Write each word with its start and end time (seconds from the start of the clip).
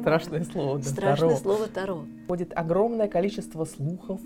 Страшное 0.00 0.44
слово, 0.44 0.78
да, 0.78 0.84
Страшное 0.84 1.28
Таро. 1.30 1.40
слово 1.40 1.66
Таро. 1.66 2.04
Ходит 2.28 2.52
огромное 2.56 3.08
количество 3.08 3.64
слухов, 3.64 4.20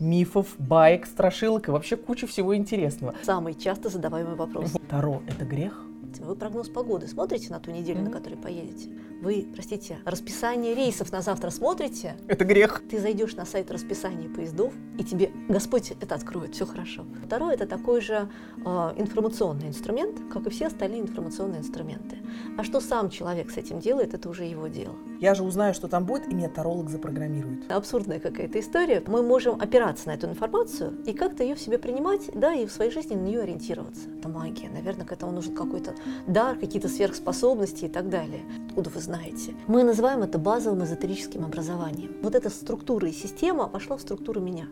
мифов, 0.00 0.54
баек, 0.58 1.06
страшилок 1.06 1.68
и 1.68 1.70
вообще 1.70 1.96
куча 1.96 2.26
всего 2.26 2.56
интересного. 2.56 3.14
Самый 3.22 3.54
часто 3.54 3.88
задаваемый 3.88 4.34
вопрос. 4.34 4.72
Таро– 4.88 5.22
это 5.28 5.44
грех? 5.44 5.84
Вы 6.20 6.36
прогноз 6.36 6.68
погоды 6.68 7.08
смотрите 7.08 7.50
на 7.50 7.58
ту 7.58 7.70
неделю, 7.70 8.00
на 8.00 8.10
Мгм. 8.10 8.12
которой 8.12 8.34
поедете? 8.36 8.90
Вы, 9.22 9.46
простите, 9.54 9.98
расписание 10.04 10.74
рейсов 10.74 11.10
на 11.10 11.22
завтра 11.22 11.48
смотрите? 11.50 12.16
Это 12.28 12.44
грех. 12.44 12.82
Ты 12.90 13.00
зайдешь 13.00 13.34
на 13.34 13.46
сайт 13.46 13.70
расписания 13.70 14.28
поездов, 14.28 14.74
и 14.98 15.04
тебе 15.04 15.30
Господь 15.48 15.92
это 15.92 16.14
откроет, 16.14 16.54
все 16.54 16.66
хорошо. 16.66 17.06
Второе– 17.24 17.54
это 17.54 17.66
такой 17.66 18.00
же 18.02 18.28
э, 18.58 18.60
информационный 18.98 19.68
инструмент, 19.68 20.20
как 20.32 20.46
и 20.46 20.50
все 20.50 20.66
остальные 20.66 21.00
информационные 21.02 21.60
инструменты. 21.60 22.18
А 22.58 22.64
что 22.64 22.80
сам 22.80 23.08
человек 23.08 23.50
с 23.50 23.56
этим 23.56 23.78
делает, 23.78 24.12
это 24.12 24.28
уже 24.28 24.44
его 24.44 24.66
дело. 24.66 24.94
Я 25.22 25.36
же 25.36 25.44
узнаю, 25.44 25.72
что 25.72 25.86
там 25.86 26.04
будет, 26.04 26.28
и 26.28 26.34
меня 26.34 26.48
таролог 26.48 26.90
запрограммирует. 26.90 27.70
Абсурдная 27.70 28.18
какая-то 28.18 28.58
история. 28.58 29.04
Мы 29.06 29.22
можем 29.22 29.54
опираться 29.60 30.08
на 30.08 30.14
эту 30.14 30.26
информацию 30.26 31.00
и 31.06 31.12
как-то 31.12 31.44
ее 31.44 31.54
в 31.54 31.60
себе 31.60 31.78
принимать, 31.78 32.22
да, 32.34 32.52
и 32.54 32.66
в 32.66 32.72
своей 32.72 32.90
жизни 32.90 33.14
на 33.14 33.20
нее 33.20 33.42
ориентироваться. 33.42 34.08
Это 34.18 34.28
магия. 34.28 34.68
Наверное, 34.68 35.06
к 35.06 35.12
этому 35.12 35.30
нужен 35.30 35.54
какой-то 35.54 35.94
дар, 36.26 36.58
какие-то 36.58 36.88
сверхспособности 36.88 37.84
и 37.84 37.88
так 37.88 38.08
далее. 38.08 38.40
Откуда 38.66 38.90
вы 38.90 39.00
знаете? 39.00 39.54
Мы 39.68 39.84
называем 39.84 40.24
это 40.24 40.40
базовым 40.40 40.82
эзотерическим 40.82 41.44
образованием. 41.44 42.16
Вот 42.20 42.34
эта 42.34 42.50
структура 42.50 43.08
и 43.08 43.12
система 43.12 43.68
пошла 43.68 43.98
в 43.98 44.00
структуру 44.00 44.40
меня. 44.40 44.66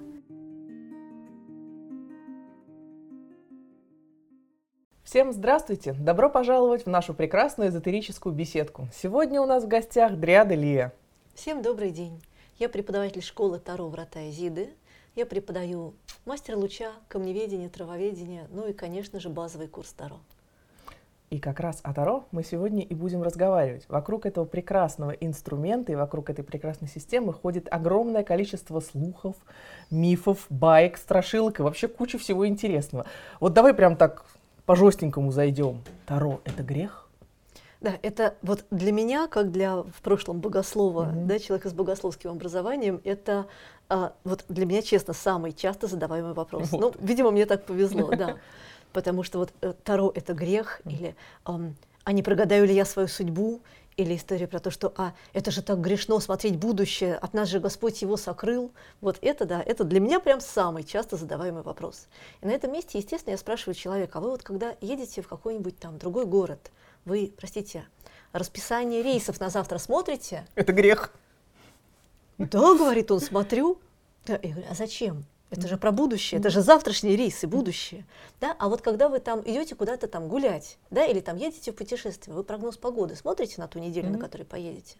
Всем 5.10 5.32
здравствуйте! 5.32 5.92
Добро 5.92 6.30
пожаловать 6.30 6.86
в 6.86 6.88
нашу 6.88 7.14
прекрасную 7.14 7.70
эзотерическую 7.70 8.32
беседку. 8.32 8.86
Сегодня 8.94 9.40
у 9.40 9.44
нас 9.44 9.64
в 9.64 9.66
гостях 9.66 10.14
Дриада 10.14 10.54
Лия. 10.54 10.92
Всем 11.34 11.62
добрый 11.62 11.90
день. 11.90 12.22
Я 12.60 12.68
преподаватель 12.68 13.20
школы 13.20 13.58
Таро 13.58 13.88
Врата 13.88 14.30
Изиды. 14.30 14.70
Я 15.16 15.26
преподаю 15.26 15.94
мастер 16.26 16.56
луча, 16.56 16.92
камневедение, 17.08 17.68
травоведение, 17.68 18.46
ну 18.52 18.68
и, 18.68 18.72
конечно 18.72 19.18
же, 19.18 19.30
базовый 19.30 19.66
курс 19.66 19.92
Таро. 19.94 20.20
И 21.30 21.40
как 21.40 21.58
раз 21.58 21.80
о 21.82 21.92
Таро 21.92 22.24
мы 22.30 22.44
сегодня 22.44 22.82
и 22.82 22.94
будем 22.94 23.24
разговаривать. 23.24 23.86
Вокруг 23.88 24.26
этого 24.26 24.44
прекрасного 24.44 25.10
инструмента 25.10 25.90
и 25.90 25.96
вокруг 25.96 26.30
этой 26.30 26.44
прекрасной 26.44 26.86
системы 26.86 27.32
ходит 27.32 27.66
огромное 27.68 28.22
количество 28.22 28.78
слухов, 28.78 29.34
мифов, 29.90 30.46
баек, 30.50 30.96
страшилок 30.96 31.58
и 31.58 31.62
вообще 31.64 31.88
куча 31.88 32.16
всего 32.16 32.46
интересного. 32.46 33.06
Вот 33.40 33.54
давай 33.54 33.74
прям 33.74 33.96
так 33.96 34.24
по-жестенькому 34.70 35.32
зайдем. 35.32 35.82
Таро– 36.06 36.40
это 36.44 36.62
грех? 36.62 37.08
Да, 37.80 37.94
это 38.02 38.36
вот 38.40 38.66
для 38.70 38.92
меня, 38.92 39.26
как 39.26 39.50
для 39.50 39.78
в 39.78 40.00
прошлом 40.00 40.38
богослова, 40.38 41.06
Мгм. 41.06 41.26
да, 41.26 41.40
человека 41.40 41.68
с 41.70 41.72
богословским 41.72 42.30
образованием, 42.30 43.00
это 43.02 43.46
а, 43.88 44.12
вот 44.22 44.44
для 44.48 44.66
меня, 44.66 44.80
честно, 44.82 45.12
самый 45.12 45.52
часто 45.54 45.88
задаваемый 45.88 46.34
вопрос. 46.34 46.70
Вот. 46.70 46.80
Ну, 46.80 47.04
видимо, 47.04 47.32
мне 47.32 47.46
так 47.46 47.64
повезло, 47.64 48.10
да. 48.16 48.36
Потому 48.92 49.24
что 49.24 49.40
вот 49.40 49.52
э, 49.60 49.72
Таро 49.82 50.12
это 50.14 50.34
грех, 50.34 50.82
или 50.84 51.16
а 51.42 52.12
не 52.12 52.22
прогадаю 52.22 52.64
ли 52.64 52.72
я 52.72 52.84
свою 52.84 53.08
судьбу, 53.08 53.62
или 53.96 54.16
история 54.16 54.46
про 54.46 54.60
то, 54.60 54.70
что 54.70 54.92
а 54.96 55.14
это 55.32 55.50
же 55.50 55.62
так 55.62 55.80
грешно 55.80 56.20
смотреть 56.20 56.56
будущее, 56.56 57.16
от 57.16 57.34
нас 57.34 57.48
же 57.48 57.60
Господь 57.60 58.02
его 58.02 58.16
сокрыл. 58.16 58.72
Вот 59.00 59.18
это 59.20 59.44
да, 59.44 59.62
это 59.62 59.84
для 59.84 60.00
меня 60.00 60.20
прям 60.20 60.40
самый 60.40 60.84
часто 60.84 61.16
задаваемый 61.16 61.62
вопрос. 61.62 62.08
И 62.40 62.46
на 62.46 62.50
этом 62.50 62.72
месте, 62.72 62.98
естественно, 62.98 63.32
я 63.32 63.38
спрашиваю 63.38 63.74
человека, 63.74 64.18
а 64.18 64.20
вы 64.20 64.30
вот 64.30 64.42
когда 64.42 64.74
едете 64.80 65.22
в 65.22 65.28
какой-нибудь 65.28 65.78
там 65.78 65.98
другой 65.98 66.26
город, 66.26 66.70
вы, 67.04 67.32
простите, 67.36 67.84
расписание 68.32 69.02
рейсов 69.02 69.40
на 69.40 69.50
завтра 69.50 69.78
смотрите? 69.78 70.46
Это 70.54 70.72
грех. 70.72 71.12
Да, 72.38 72.74
говорит 72.74 73.10
он, 73.10 73.20
смотрю. 73.20 73.78
Да, 74.26 74.34
я 74.42 74.50
говорю, 74.50 74.66
а 74.70 74.74
зачем? 74.74 75.24
Это 75.50 75.66
же 75.66 75.76
про 75.76 75.90
будущее, 75.90 76.38
это 76.38 76.48
же 76.48 76.62
завтрашние 76.62 77.16
рейсы, 77.16 77.48
будущее. 77.48 78.06
Да? 78.40 78.54
А 78.58 78.68
вот 78.68 78.82
когда 78.82 79.08
вы 79.08 79.18
там 79.18 79.40
идете 79.40 79.74
куда-то 79.74 80.06
там 80.06 80.28
гулять, 80.28 80.78
да, 80.90 81.04
или 81.04 81.18
там 81.20 81.36
едете 81.36 81.72
в 81.72 81.74
путешествие, 81.74 82.34
вы 82.36 82.44
прогноз 82.44 82.76
погоды 82.76 83.16
смотрите 83.16 83.54
на 83.60 83.66
ту 83.66 83.80
неделю, 83.80 84.06
на 84.06 84.12
Мгм. 84.12 84.20
которой 84.20 84.44
поедете? 84.44 84.96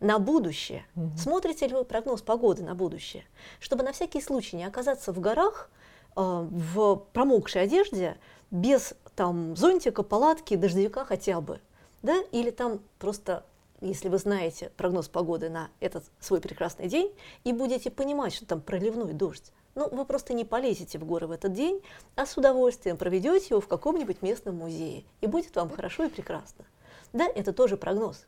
На 0.00 0.18
будущее. 0.18 0.86
Мгм. 0.94 1.16
Смотрите 1.18 1.66
ли 1.66 1.74
вы 1.74 1.84
прогноз 1.84 2.22
погоды 2.22 2.62
на 2.62 2.74
будущее? 2.74 3.24
Чтобы 3.60 3.82
на 3.84 3.92
всякий 3.92 4.22
случай 4.22 4.56
не 4.56 4.64
оказаться 4.64 5.12
в 5.12 5.20
горах, 5.20 5.70
э, 6.16 6.20
в 6.20 6.96
промокшей 7.12 7.62
одежде, 7.62 8.16
без 8.50 8.94
там 9.16 9.54
зонтика, 9.56 10.02
палатки, 10.02 10.56
дождевика 10.56 11.04
хотя 11.04 11.40
бы. 11.40 11.60
Да? 12.02 12.22
Или 12.32 12.50
там 12.50 12.80
просто, 12.98 13.44
если 13.80 14.08
вы 14.08 14.16
знаете 14.18 14.70
прогноз 14.76 15.08
погоды 15.08 15.50
на 15.50 15.68
этот 15.80 16.04
свой 16.20 16.40
прекрасный 16.40 16.88
день, 16.88 17.12
и 17.44 17.52
будете 17.52 17.90
понимать, 17.90 18.34
что 18.34 18.46
там 18.46 18.60
проливной 18.60 19.12
дождь, 19.12 19.52
ну, 19.74 19.88
вы 19.90 20.04
просто 20.04 20.34
не 20.34 20.44
полезете 20.44 20.98
в 20.98 21.04
горы 21.04 21.26
в 21.26 21.30
этот 21.30 21.52
день, 21.52 21.82
а 22.16 22.26
с 22.26 22.36
удовольствием 22.36 22.96
проведете 22.96 23.48
его 23.50 23.60
в 23.60 23.68
каком-нибудь 23.68 24.22
местном 24.22 24.56
музее, 24.56 25.04
и 25.20 25.26
будет 25.26 25.54
вам 25.56 25.70
хорошо 25.70 26.04
и 26.04 26.08
прекрасно. 26.08 26.64
Да, 27.12 27.26
это 27.26 27.52
тоже 27.52 27.76
прогноз. 27.76 28.26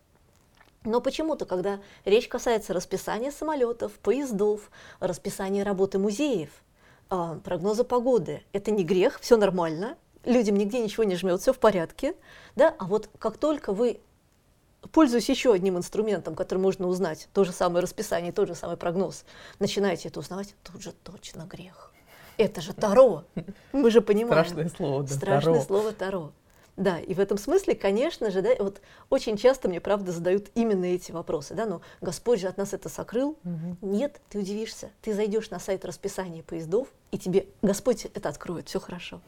Но 0.84 1.00
почему-то, 1.00 1.46
когда 1.46 1.80
речь 2.04 2.28
касается 2.28 2.72
расписания 2.72 3.32
самолетов, 3.32 3.92
поездов, 3.94 4.70
расписания 5.00 5.64
работы 5.64 5.98
музеев, 5.98 6.50
а, 7.10 7.40
прогноза 7.44 7.84
погоды, 7.84 8.42
это 8.52 8.70
не 8.70 8.84
грех, 8.84 9.18
все 9.20 9.36
нормально, 9.36 9.96
людям 10.24 10.56
нигде 10.56 10.80
ничего 10.80 11.04
не 11.04 11.16
жмет, 11.16 11.40
все 11.40 11.52
в 11.52 11.58
порядке. 11.58 12.14
Да? 12.54 12.74
А 12.78 12.84
вот 12.84 13.08
как 13.18 13.36
только 13.38 13.72
вы, 13.72 14.00
пользуясь 14.92 15.28
еще 15.28 15.52
одним 15.52 15.76
инструментом, 15.76 16.34
который 16.34 16.58
можно 16.58 16.86
узнать, 16.86 17.28
то 17.32 17.44
же 17.44 17.52
самое 17.52 17.82
расписание, 17.82 18.32
тот 18.32 18.48
же 18.48 18.54
самый 18.54 18.76
прогноз, 18.76 19.24
начинаете 19.58 20.08
это 20.08 20.20
узнавать, 20.20 20.54
тут 20.62 20.82
же 20.82 20.92
точно 20.92 21.42
грех. 21.42 21.92
Это 22.36 22.60
же 22.60 22.72
Таро. 22.74 23.24
Мы 23.72 23.90
же 23.90 24.00
понимаем. 24.00 24.44
Страшное 24.44 24.68
слово, 24.68 25.02
да, 25.04 25.14
Страшное 25.14 25.54
Таро. 25.54 25.64
слово 25.64 25.92
Таро. 25.92 26.32
Да, 26.76 26.98
и 26.98 27.14
в 27.14 27.20
этом 27.20 27.38
смысле, 27.38 27.74
конечно 27.74 28.30
же, 28.30 28.42
да, 28.42 28.50
вот 28.58 28.82
очень 29.08 29.36
часто 29.38 29.68
мне, 29.68 29.80
правда, 29.80 30.12
задают 30.12 30.48
именно 30.54 30.84
эти 30.84 31.10
вопросы, 31.10 31.54
да, 31.54 31.64
ну, 31.64 31.80
Господь 32.02 32.40
же 32.40 32.48
от 32.48 32.58
нас 32.58 32.74
это 32.74 32.90
сокрыл. 32.90 33.38
Мгм. 33.44 33.78
Нет, 33.80 34.20
ты 34.28 34.38
удивишься, 34.38 34.90
ты 35.00 35.14
зайдешь 35.14 35.48
на 35.48 35.58
сайт 35.58 35.86
расписания 35.86 36.42
поездов, 36.42 36.88
и 37.12 37.18
тебе 37.18 37.46
Господь 37.62 38.04
это 38.04 38.28
откроет, 38.28 38.68
все 38.68 38.78
хорошо. 38.78 39.22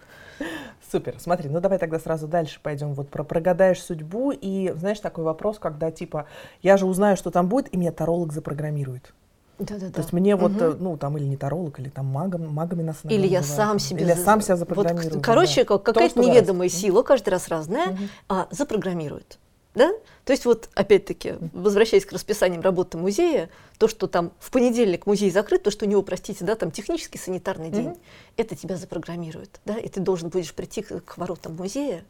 Супер. 0.91 1.19
Смотри, 1.19 1.49
ну 1.49 1.61
давай 1.61 1.79
тогда 1.79 1.99
сразу 1.99 2.29
дальше 2.29 2.61
пойдем. 2.63 2.95
Вот 2.95 3.09
про 3.09 3.25
прогадаешь 3.25 3.83
судьбу 3.83 4.31
и 4.31 4.73
знаешь 4.77 5.01
такой 5.01 5.25
вопрос, 5.25 5.59
когда 5.59 5.91
типа 5.91 6.27
я 6.63 6.77
же 6.77 6.87
узнаю, 6.87 7.17
что 7.17 7.31
там 7.31 7.49
будет, 7.49 7.73
и 7.73 7.77
меня 7.77 7.93
таролог 7.93 8.33
запрограммирует. 8.33 9.13
Да-да-да. 9.59 9.91
То 9.93 10.01
есть 10.01 10.13
мне 10.13 10.37
вот, 10.37 10.53
Мгм. 10.53 10.63
э, 10.65 10.75
ну 10.79 10.97
там 10.97 11.17
или 11.19 11.25
не 11.25 11.37
таролог, 11.37 11.79
или 11.81 11.89
там 11.89 12.07
магом, 12.07 12.47
магами 12.53 12.83
нас 12.83 12.99
Или 13.05 13.27
я 13.27 13.41
называют. 13.41 13.47
сам 13.47 13.79
себе... 13.79 14.03
Или 14.03 14.11
я 14.11 14.17
сам 14.17 14.41
себя 14.41 14.55
вот, 14.55 14.61
запрограммирую. 14.61 15.21
короче, 15.21 15.65
да. 15.65 15.79
какая-то 15.79 16.21
неведомая 16.21 16.69
сила, 16.69 17.03
каждый 17.03 17.31
раз 17.31 17.49
разная, 17.49 17.89
Мгм. 17.89 18.09
а, 18.29 18.47
запрограммирует. 18.51 19.39
Да? 19.75 19.93
То 20.25 20.33
есть 20.33 20.45
вот 20.45 20.69
опять-таки, 20.75 21.35
возвращаясь 21.53 22.05
к 22.05 22.13
расписаниям 22.13 22.63
работы 22.63 22.99
музея, 22.99 23.49
то, 23.79 23.87
что 23.87 24.07
там 24.09 24.33
в 24.41 24.51
понедельник 24.51 25.07
музей 25.07 25.31
закрыт, 25.31 25.63
то, 25.63 25.71
что 25.71 25.85
у 25.85 25.89
него, 25.89 26.03
простите, 26.03 26.45
да, 26.45 26.55
там 26.57 26.71
технический 26.71 27.19
санитарный 27.19 27.71
день, 27.71 27.89
Мгм. 27.91 27.99
это 28.37 28.57
тебя 28.57 28.77
запрограммирует. 28.77 29.61
Да? 29.65 29.77
И 29.77 29.89
ты 29.89 30.01
должен 30.01 30.31
будешь 30.31 30.53
прийти 30.53 30.83
к, 30.83 31.01
к 31.05 31.19
воротам 31.19 31.55
музея 31.57 32.05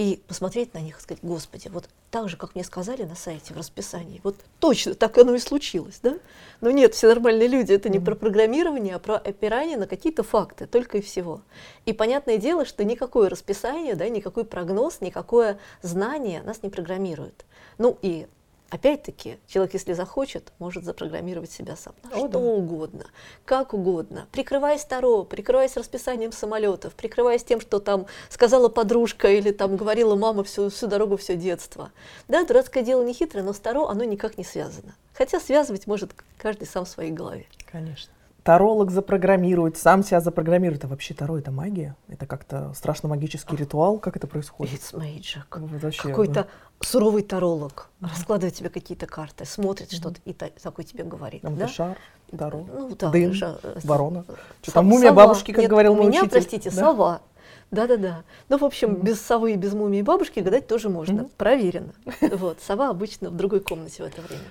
и 0.00 0.18
посмотреть 0.26 0.72
на 0.72 0.78
них 0.78 0.98
и 0.98 1.02
сказать, 1.02 1.22
господи, 1.22 1.68
вот 1.68 1.84
так 2.10 2.30
же, 2.30 2.38
как 2.38 2.54
мне 2.54 2.64
сказали 2.64 3.02
на 3.02 3.14
сайте 3.14 3.52
в 3.52 3.58
расписании, 3.58 4.22
вот 4.24 4.34
точно 4.58 4.94
так 4.94 5.18
оно 5.18 5.34
и 5.34 5.38
случилось. 5.38 6.00
Да? 6.02 6.16
Но 6.62 6.70
нет, 6.70 6.94
все 6.94 7.08
нормальные 7.08 7.48
люди, 7.48 7.74
это 7.74 7.90
не 7.90 7.98
Мгм. 7.98 8.06
про 8.06 8.14
программирование, 8.14 8.94
а 8.94 8.98
про 8.98 9.16
опирание 9.16 9.76
на 9.76 9.86
какие-то 9.86 10.22
факты, 10.22 10.66
только 10.66 10.98
и 10.98 11.00
всего. 11.02 11.42
И 11.84 11.92
понятное 11.92 12.38
дело, 12.38 12.64
что 12.64 12.82
никакое 12.82 13.28
расписание, 13.28 13.94
да, 13.94 14.08
никакой 14.08 14.46
прогноз, 14.46 15.02
никакое 15.02 15.58
знание 15.82 16.42
нас 16.44 16.62
не 16.62 16.70
программирует. 16.70 17.44
Ну 17.76 17.98
и 18.00 18.26
опять-таки, 18.70 19.38
человек, 19.46 19.74
если 19.74 19.92
захочет, 19.92 20.52
может 20.58 20.84
запрограммировать 20.84 21.50
себя 21.50 21.76
сам 21.76 21.94
на 22.02 22.10
О, 22.10 22.18
что 22.18 22.28
да. 22.28 22.38
угодно, 22.38 23.06
как 23.44 23.74
угодно, 23.74 24.26
прикрываясь 24.32 24.84
Таро, 24.84 25.24
прикрываясь 25.24 25.76
расписанием 25.76 26.32
самолетов, 26.32 26.94
прикрываясь 26.94 27.44
тем, 27.44 27.60
что 27.60 27.80
там 27.80 28.06
сказала 28.28 28.68
подружка 28.68 29.28
или 29.28 29.50
там 29.50 29.76
говорила 29.76 30.16
мама 30.16 30.44
всю, 30.44 30.70
всю 30.70 30.86
дорогу, 30.86 31.16
все 31.16 31.36
детство. 31.36 31.92
Да, 32.28 32.44
дурацкое 32.44 32.82
дело 32.82 33.02
не 33.02 33.12
хитрое, 33.12 33.44
но 33.44 33.52
с 33.52 33.58
Таро 33.58 33.88
оно 33.88 34.04
никак 34.04 34.38
не 34.38 34.44
связано. 34.44 34.94
Хотя 35.12 35.40
связывать 35.40 35.86
может 35.86 36.12
каждый 36.38 36.66
сам 36.66 36.84
в 36.84 36.88
своей 36.88 37.10
голове. 37.10 37.46
Конечно. 37.70 38.12
Таролог 38.42 38.90
запрограммирует, 38.90 39.76
сам 39.76 40.02
себя 40.02 40.20
запрограммирует. 40.20 40.84
А 40.84 40.88
вообще 40.88 41.12
Таро 41.14 41.38
это 41.38 41.50
магия? 41.50 41.94
Это 42.08 42.26
как-то 42.26 42.72
страшно 42.74 43.08
магический 43.08 43.54
ритуал? 43.56 43.98
Как 43.98 44.16
это 44.16 44.26
происходит? 44.26 44.80
It's 44.80 44.94
magic. 44.94 45.42
Вот 45.50 45.94
Какой-то 45.96 46.32
да. 46.34 46.46
суровый 46.80 47.22
таролог 47.22 47.90
раскладывает 48.00 48.54
тебе 48.54 48.70
какие-то 48.70 49.06
карты, 49.06 49.44
смотрит 49.44 49.88
Мгм. 49.92 49.96
что-то 50.00 50.20
и 50.24 50.32
та- 50.32 50.48
такой 50.62 50.84
тебе 50.84 51.04
говорит. 51.04 51.42
Там 51.42 51.56
да? 51.56 51.68
шар, 51.68 51.98
Таро, 52.38 52.64
Ну, 52.72 52.94
да, 52.96 53.10
дым, 53.10 53.32
жа- 53.32 53.58
э, 53.62 53.80
ворона. 53.84 54.22
Что 54.62 54.70
Сов- 54.70 54.74
там, 54.74 54.86
мумия 54.86 55.08
сова. 55.08 55.26
бабушки, 55.26 55.50
как 55.52 55.62
Нет, 55.62 55.70
говорил 55.70 55.92
у 55.92 55.96
мой 55.96 56.06
меня, 56.06 56.20
учитель. 56.20 56.30
простите, 56.30 56.70
Да? 56.70 56.76
сова. 56.76 57.20
Да-да-да. 57.70 58.24
Ну, 58.48 58.58
в 58.58 58.64
общем, 58.64 58.94
mm. 58.94 59.02
без 59.02 59.20
совы 59.20 59.52
и 59.52 59.56
без 59.56 59.74
мумии 59.74 60.02
бабушки 60.02 60.40
гадать 60.40 60.66
тоже 60.66 60.88
можно. 60.88 61.20
Mm-hmm. 61.20 61.30
Проверено. 61.36 61.92
Вот. 62.32 62.60
Сова 62.60 62.88
обычно 62.88 63.30
в 63.30 63.36
другой 63.36 63.60
комнате 63.60 64.02
в 64.02 64.06
это 64.06 64.20
время. 64.22 64.42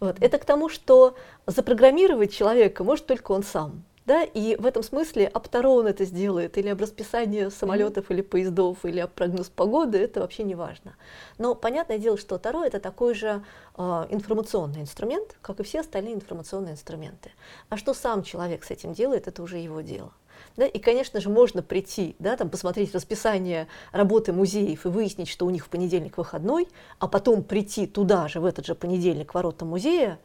Вот. 0.00 0.16
Это 0.20 0.38
к 0.38 0.44
тому, 0.44 0.68
что 0.68 1.16
запрограммировать 1.46 2.32
человека 2.32 2.82
может 2.82 3.06
только 3.06 3.32
он 3.32 3.42
сам. 3.42 3.84
Да? 4.04 4.24
И 4.24 4.56
в 4.56 4.66
этом 4.66 4.82
смысле 4.82 5.28
об 5.28 5.46
Таро 5.48 5.74
он 5.74 5.86
это 5.86 6.04
сделает, 6.04 6.58
или 6.58 6.68
об 6.68 6.80
расписании 6.80 7.50
самолетов 7.50 8.10
или 8.10 8.20
поездов, 8.20 8.84
или 8.84 8.98
об 8.98 9.10
прогноз 9.10 9.48
погоды, 9.48 9.98
это 9.98 10.20
вообще 10.20 10.42
не 10.42 10.54
важно. 10.54 10.96
Но 11.38 11.54
понятное 11.54 11.98
дело, 11.98 12.16
что 12.18 12.38
Таро 12.38 12.64
это 12.64 12.80
такой 12.80 13.14
же 13.14 13.44
э, 13.76 13.82
информационный 14.10 14.80
инструмент, 14.80 15.36
как 15.40 15.60
и 15.60 15.62
все 15.62 15.80
остальные 15.80 16.14
информационные 16.14 16.72
инструменты. 16.72 17.30
А 17.68 17.76
что 17.76 17.94
сам 17.94 18.24
человек 18.24 18.64
с 18.64 18.70
этим 18.70 18.92
делает, 18.92 19.28
это 19.28 19.42
уже 19.42 19.58
его 19.58 19.82
дело. 19.82 20.12
Да, 20.56 20.66
и, 20.66 20.78
конечно 20.78 21.20
же, 21.20 21.28
можно 21.28 21.62
прийти, 21.62 22.16
да, 22.18 22.36
там, 22.36 22.50
посмотреть 22.50 22.94
расписание 22.94 23.68
работы 23.92 24.32
музеев 24.32 24.86
и 24.86 24.88
выяснить, 24.88 25.28
что 25.28 25.46
у 25.46 25.50
них 25.50 25.66
в 25.66 25.68
понедельник 25.68 26.18
выходной, 26.18 26.68
а 26.98 27.08
потом 27.08 27.42
прийти 27.42 27.86
туда 27.86 28.28
же, 28.28 28.40
в 28.40 28.44
этот 28.44 28.66
же 28.66 28.74
понедельник, 28.74 29.30
к 29.30 29.34
воротам 29.34 29.68
музея, 29.68 30.18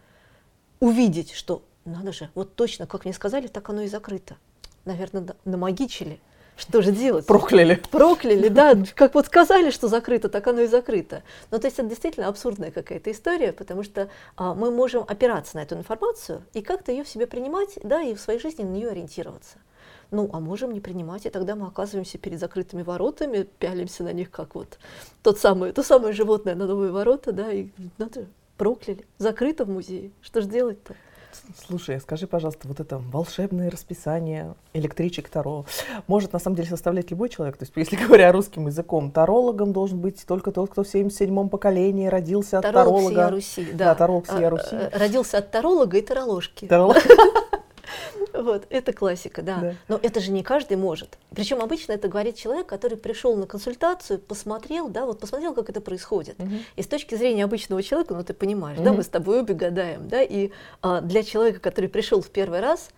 увидеть, 0.80 1.32
что 1.32 1.64
надо 1.86 2.12
же, 2.12 2.30
вот 2.36 2.56
точно, 2.56 2.86
как 2.88 3.06
мне 3.06 3.14
сказали, 3.14 3.48
так 3.48 3.70
оно 3.70 3.82
и 3.82 3.88
закрыто. 3.88 4.38
Наверное, 4.86 5.26
намагичили. 5.46 6.20
Что 6.58 6.82
же 6.82 6.92
делать? 6.92 7.26
Прокляли. 7.28 7.76
Прокляли, 7.92 8.48
да. 8.48 8.76
Как 8.96 9.14
вот 9.14 9.28
сказали, 9.28 9.70
что 9.70 9.88
закрыто, 9.88 10.28
так 10.28 10.48
оно 10.48 10.62
и 10.62 10.68
закрыто. 10.68 11.22
Но 11.52 11.60
то 11.60 11.68
есть 11.68 11.78
это 11.78 11.88
действительно 11.88 12.28
абсурдная 12.28 12.72
какая-то 12.72 13.12
история, 13.12 13.54
потому 13.54 13.84
что 13.84 14.10
а, 14.36 14.56
мы 14.56 14.72
можем 14.72 15.06
опираться 15.08 15.58
на 15.58 15.62
эту 15.62 15.76
информацию 15.76 16.42
и 16.54 16.64
как-то 16.64 16.92
ее 16.92 17.04
в 17.04 17.10
себе 17.10 17.28
принимать, 17.28 17.78
да, 17.84 18.02
и 18.02 18.16
в 18.16 18.20
своей 18.20 18.40
жизни 18.40 18.64
на 18.64 18.70
нее 18.70 18.90
ориентироваться. 18.90 19.58
Ну, 20.12 20.30
а 20.32 20.40
можем 20.40 20.74
не 20.74 20.80
принимать, 20.80 21.26
и 21.26 21.30
тогда 21.30 21.56
мы 21.56 21.68
оказываемся 21.68 22.18
перед 22.18 22.40
закрытыми 22.40 22.82
воротами, 22.82 23.48
пялимся 23.60 24.04
на 24.04 24.14
них, 24.14 24.32
как 24.32 24.56
вот 24.56 24.80
тот 25.22 25.38
самый, 25.38 25.74
то 25.74 25.84
самое 25.84 26.14
животное 26.14 26.56
на 26.56 26.66
новые 26.66 26.92
ворота, 26.92 27.34
да, 27.34 27.52
и 27.52 27.68
надо 27.98 28.26
прокляли, 28.58 29.06
закрыто 29.18 29.66
в 29.66 29.70
музее. 29.70 30.12
Что 30.22 30.42
же 30.42 30.48
делать-то? 30.48 30.96
Слушай, 31.68 32.00
скажи, 32.00 32.28
пожалуйста, 32.28 32.68
вот 32.68 32.80
это 32.80 32.98
волшебное 32.98 33.70
расписание 33.70 34.56
электричек 34.74 35.30
Таро 35.30 35.66
может 36.08 36.34
на 36.34 36.40
самом 36.40 36.56
деле 36.56 36.70
составлять 36.70 37.12
любой 37.12 37.30
человек? 37.30 37.58
То 37.58 37.64
есть, 37.64 37.74
если 37.76 37.96
говоря 38.08 38.32
русским 38.32 38.68
языком, 38.68 39.12
тарологом 39.12 39.74
должен 39.74 40.00
быть 40.00 40.26
только 40.26 40.52
тот, 40.52 40.72
кто 40.72 40.84
в 40.84 40.88
77-м 40.88 41.50
поколении 41.50 42.08
родился 42.08 42.60
от 42.60 42.64
таролога. 42.64 43.14
Таролог 43.14 43.32
Руси, 43.36 43.68
да. 43.74 43.86
Да, 43.86 43.96
таролог 43.96 44.26
всея 44.26 44.48
а, 44.48 44.50
Руси. 44.50 44.76
А, 44.76 44.90
родился 44.98 45.38
от 45.38 45.52
таролога 45.52 45.98
и 45.98 46.02
тароложки. 46.02 46.66
Таролог. 46.66 46.98
Вот, 48.42 48.68
это 48.70 48.94
классика, 48.94 49.42
да. 49.42 49.58
да. 49.58 49.76
Но 49.88 50.00
это 50.02 50.20
же 50.20 50.32
не 50.32 50.44
каждый 50.44 50.78
может. 50.78 51.18
Причем 51.36 51.62
обычно 51.62 51.94
это 51.94 52.08
говорит 52.08 52.36
человек, 52.36 52.68
который 52.68 52.98
пришел 52.98 53.36
на 53.36 53.46
консультацию, 53.46 54.20
посмотрел, 54.20 54.90
да, 54.90 55.06
вот 55.06 55.20
посмотрел, 55.20 55.54
как 55.54 55.70
это 55.70 55.82
происходит. 55.82 56.40
Угу. 56.40 56.52
И 56.76 56.82
с 56.82 56.88
точки 56.88 57.16
зрения 57.16 57.44
обычного 57.44 57.82
человека, 57.84 58.14
ну 58.14 58.24
ты 58.24 58.34
понимаешь, 58.34 58.78
угу. 58.78 58.86
да, 58.86 58.94
мы 58.94 59.04
с 59.04 59.08
тобой 59.08 59.40
обе 59.40 59.54
гадаем, 59.54 60.08
да, 60.08 60.22
и 60.22 60.52
а, 60.82 61.02
для 61.02 61.24
человека, 61.24 61.60
который 61.60 61.90
пришел 61.90 62.22
в 62.22 62.30
первый 62.30 62.60
раз, 62.60 62.90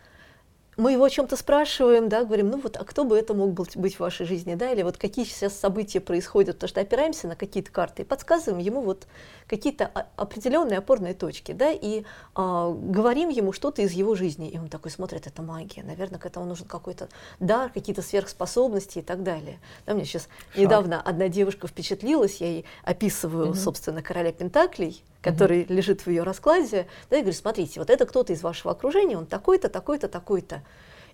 мы 0.79 0.93
его 0.93 1.03
о 1.03 1.09
чем-то 1.09 1.35
спрашиваем, 1.35 2.07
да, 2.07 2.23
говорим, 2.23 2.49
ну 2.49 2.59
вот, 2.59 2.77
а 2.77 2.85
кто 2.85 3.03
бы 3.03 3.17
это 3.17 3.33
мог 3.33 3.51
быть 3.53 3.95
в 3.95 3.99
вашей 3.99 4.25
жизни, 4.25 4.55
да, 4.55 4.71
или 4.71 4.81
вот 4.81 4.97
какие 4.97 5.25
сейчас 5.25 5.53
события 5.53 5.99
происходят, 5.99 6.55
потому 6.55 6.69
что 6.69 6.81
опираемся 6.81 7.27
на 7.27 7.35
какие-то 7.35 7.69
карты 7.69 8.03
и 8.03 8.05
подсказываем 8.05 8.63
ему 8.63 8.81
вот 8.81 9.05
какие-то 9.47 9.87
определенные 10.15 10.79
опорные 10.79 11.13
точки, 11.13 11.51
да, 11.51 11.71
и 11.71 12.03
а, 12.33 12.71
говорим 12.71 13.29
ему 13.29 13.51
что-то 13.51 13.81
из 13.81 13.91
его 13.91 14.15
жизни, 14.15 14.49
и 14.49 14.57
он 14.57 14.69
такой 14.69 14.91
смотрит, 14.91 15.27
это 15.27 15.41
магия, 15.41 15.83
наверное, 15.83 16.17
к 16.17 16.25
этому 16.25 16.45
нужен 16.45 16.65
какой-то 16.65 17.09
дар, 17.39 17.69
какие-то 17.71 18.01
сверхспособности 18.01 18.99
и 18.99 19.03
так 19.03 19.21
далее. 19.21 19.59
Да, 19.85 19.93
мне 19.93 20.05
сейчас 20.05 20.29
Шо. 20.53 20.61
недавно 20.61 21.01
одна 21.01 21.27
девушка 21.27 21.67
впечатлилась, 21.67 22.37
я 22.37 22.47
ей 22.47 22.65
описываю, 22.83 23.49
угу. 23.49 23.55
собственно, 23.55 24.01
короля 24.01 24.31
Пентаклей, 24.31 25.03
который 25.21 25.63
угу. 25.63 25.73
лежит 25.73 26.05
в 26.05 26.09
ее 26.09 26.23
раскладе, 26.23 26.87
да, 27.09 27.17
и 27.17 27.21
говорю, 27.21 27.35
смотрите, 27.35 27.79
вот 27.79 27.89
это 27.89 28.05
кто-то 28.05 28.33
из 28.33 28.41
вашего 28.41 28.71
окружения, 28.71 29.17
он 29.17 29.25
такой-то, 29.25 29.69
такой-то, 29.69 30.07
такой-то. 30.07 30.63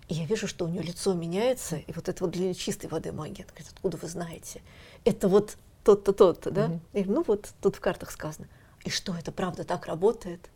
И 0.08 0.14
я 0.14 0.26
вижу, 0.26 0.46
что 0.46 0.64
у 0.64 0.68
нее 0.68 0.82
лицо 0.82 1.14
меняется, 1.14 1.76
и 1.76 1.92
вот 1.92 2.08
это 2.08 2.24
вот 2.24 2.32
для 2.32 2.54
чистой 2.54 2.86
воды 2.86 3.12
магия. 3.12 3.42
Она 3.42 3.52
говорит, 3.52 3.72
откуда 3.72 3.96
вы 3.96 4.08
знаете? 4.08 4.62
Это 5.04 5.26
вот 5.28 5.56
тот-то, 5.82 6.12
тот-то, 6.12 6.50
да? 6.50 6.66
Угу. 6.66 6.80
И, 6.94 7.04
ну 7.04 7.24
вот 7.26 7.48
тут 7.60 7.76
в 7.76 7.80
картах 7.80 8.10
сказано. 8.10 8.48
И 8.84 8.90
что, 8.90 9.14
это 9.14 9.32
правда 9.32 9.64
так 9.64 9.86
работает? 9.86 10.48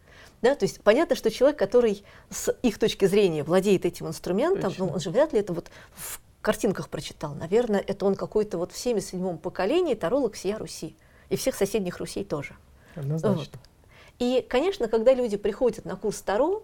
Да, 0.42 0.54
то 0.54 0.64
есть 0.64 0.80
понятно, 0.82 1.16
что 1.16 1.30
человек, 1.30 1.58
который 1.58 2.04
с 2.30 2.50
их 2.62 2.78
точки 2.78 3.04
зрения 3.04 3.42
владеет 3.42 3.84
этим 3.84 4.06
инструментом, 4.06 4.72
ну, 4.78 4.88
он 4.88 5.00
же 5.00 5.10
вряд 5.10 5.32
ли 5.32 5.40
это 5.40 5.52
вот 5.52 5.70
в 5.94 6.20
картинках 6.40 6.88
прочитал. 6.88 7.34
Наверное, 7.34 7.80
это 7.80 8.06
он 8.06 8.14
какой-то 8.14 8.56
вот 8.56 8.72
в 8.72 8.76
77-м 8.76 9.38
поколении 9.38 9.94
таролог 9.94 10.34
всея 10.34 10.58
Руси. 10.58 10.96
И 11.28 11.36
всех 11.36 11.54
соседних 11.54 11.98
Русей 11.98 12.24
тоже. 12.24 12.56
Однозначно. 13.00 13.36
Вот. 13.36 13.70
И, 14.18 14.44
конечно, 14.48 14.86
когда 14.88 15.14
люди 15.14 15.36
приходят 15.36 15.84
на 15.84 15.96
курс 15.96 16.20
Таро, 16.20 16.62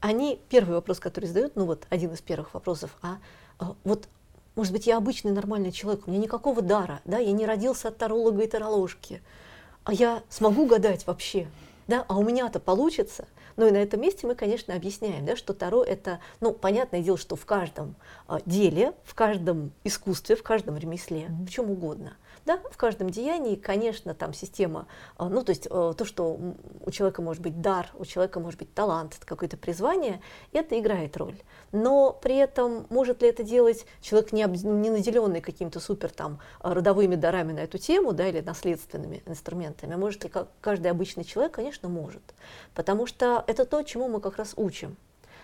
они, 0.00 0.40
первый 0.48 0.74
вопрос, 0.74 0.98
который 0.98 1.26
задают, 1.26 1.56
ну 1.56 1.64
вот 1.64 1.86
один 1.90 2.12
из 2.12 2.20
первых 2.20 2.54
вопросов, 2.54 2.96
а, 3.02 3.18
а 3.58 3.74
вот, 3.84 4.08
может 4.56 4.72
быть, 4.72 4.86
я 4.86 4.96
обычный 4.96 5.32
нормальный 5.32 5.72
человек, 5.72 6.06
у 6.06 6.10
меня 6.10 6.22
никакого 6.22 6.60
дара, 6.60 7.00
да, 7.04 7.18
я 7.18 7.32
не 7.32 7.46
родился 7.46 7.88
от 7.88 7.98
таролога 7.98 8.42
и 8.42 8.48
тароложки, 8.48 9.22
а 9.84 9.92
я 9.92 10.22
смогу 10.28 10.66
гадать 10.66 11.06
вообще, 11.06 11.48
да, 11.86 12.04
а 12.08 12.18
у 12.18 12.24
меня-то 12.24 12.60
получится. 12.60 13.26
Ну 13.56 13.66
и 13.66 13.72
на 13.72 13.78
этом 13.78 14.00
месте 14.00 14.24
мы, 14.24 14.36
конечно, 14.36 14.74
объясняем, 14.74 15.26
да, 15.26 15.34
что 15.34 15.52
Таро 15.52 15.82
это, 15.82 16.20
ну, 16.38 16.52
понятное 16.52 17.02
дело, 17.02 17.18
что 17.18 17.34
в 17.34 17.44
каждом 17.44 17.96
а, 18.28 18.40
деле, 18.46 18.92
в 19.02 19.16
каждом 19.16 19.72
искусстве, 19.82 20.36
в 20.36 20.44
каждом 20.44 20.76
ремесле, 20.78 21.22
mm-hmm. 21.22 21.46
в 21.46 21.50
чем 21.50 21.70
угодно– 21.70 22.16
да, 22.48 22.58
в 22.70 22.78
каждом 22.78 23.10
деянии, 23.10 23.56
конечно, 23.56 24.14
там 24.14 24.32
система, 24.32 24.86
а, 25.18 25.28
ну, 25.28 25.44
то 25.44 25.50
есть 25.50 25.66
э, 25.66 25.92
то, 25.96 26.04
что 26.06 26.38
у 26.86 26.90
человека 26.90 27.20
может 27.20 27.42
быть 27.42 27.60
дар, 27.60 27.90
у 27.98 28.06
человека 28.06 28.40
может 28.40 28.58
быть 28.58 28.72
талант, 28.72 29.18
какое-то 29.22 29.58
призвание, 29.58 30.22
это 30.54 30.80
играет 30.80 31.14
роль. 31.18 31.36
Но 31.72 32.10
при 32.12 32.36
этом 32.36 32.86
может 32.88 33.20
ли 33.20 33.28
это 33.28 33.42
делать 33.42 33.84
человек, 34.00 34.32
не, 34.32 34.44
не 34.46 34.88
наделенный 34.88 35.42
какими-то 35.42 35.78
супер 35.78 36.10
там 36.10 36.40
родовыми 36.60 37.16
дарами 37.16 37.52
на 37.52 37.60
эту 37.60 37.76
тему, 37.76 38.14
да, 38.14 38.26
или 38.26 38.40
наследственными 38.40 39.22
инструментами, 39.26 39.94
а 39.94 39.98
может 39.98 40.24
ли 40.24 40.32
каждый 40.62 40.90
обычный 40.90 41.24
человек? 41.24 41.52
Конечно, 41.52 41.90
может. 41.90 42.22
Потому 42.74 43.04
что 43.04 43.44
это 43.46 43.66
то, 43.66 43.82
чему 43.82 44.08
мы 44.08 44.22
как 44.22 44.38
раз 44.38 44.54
учим. 44.56 44.96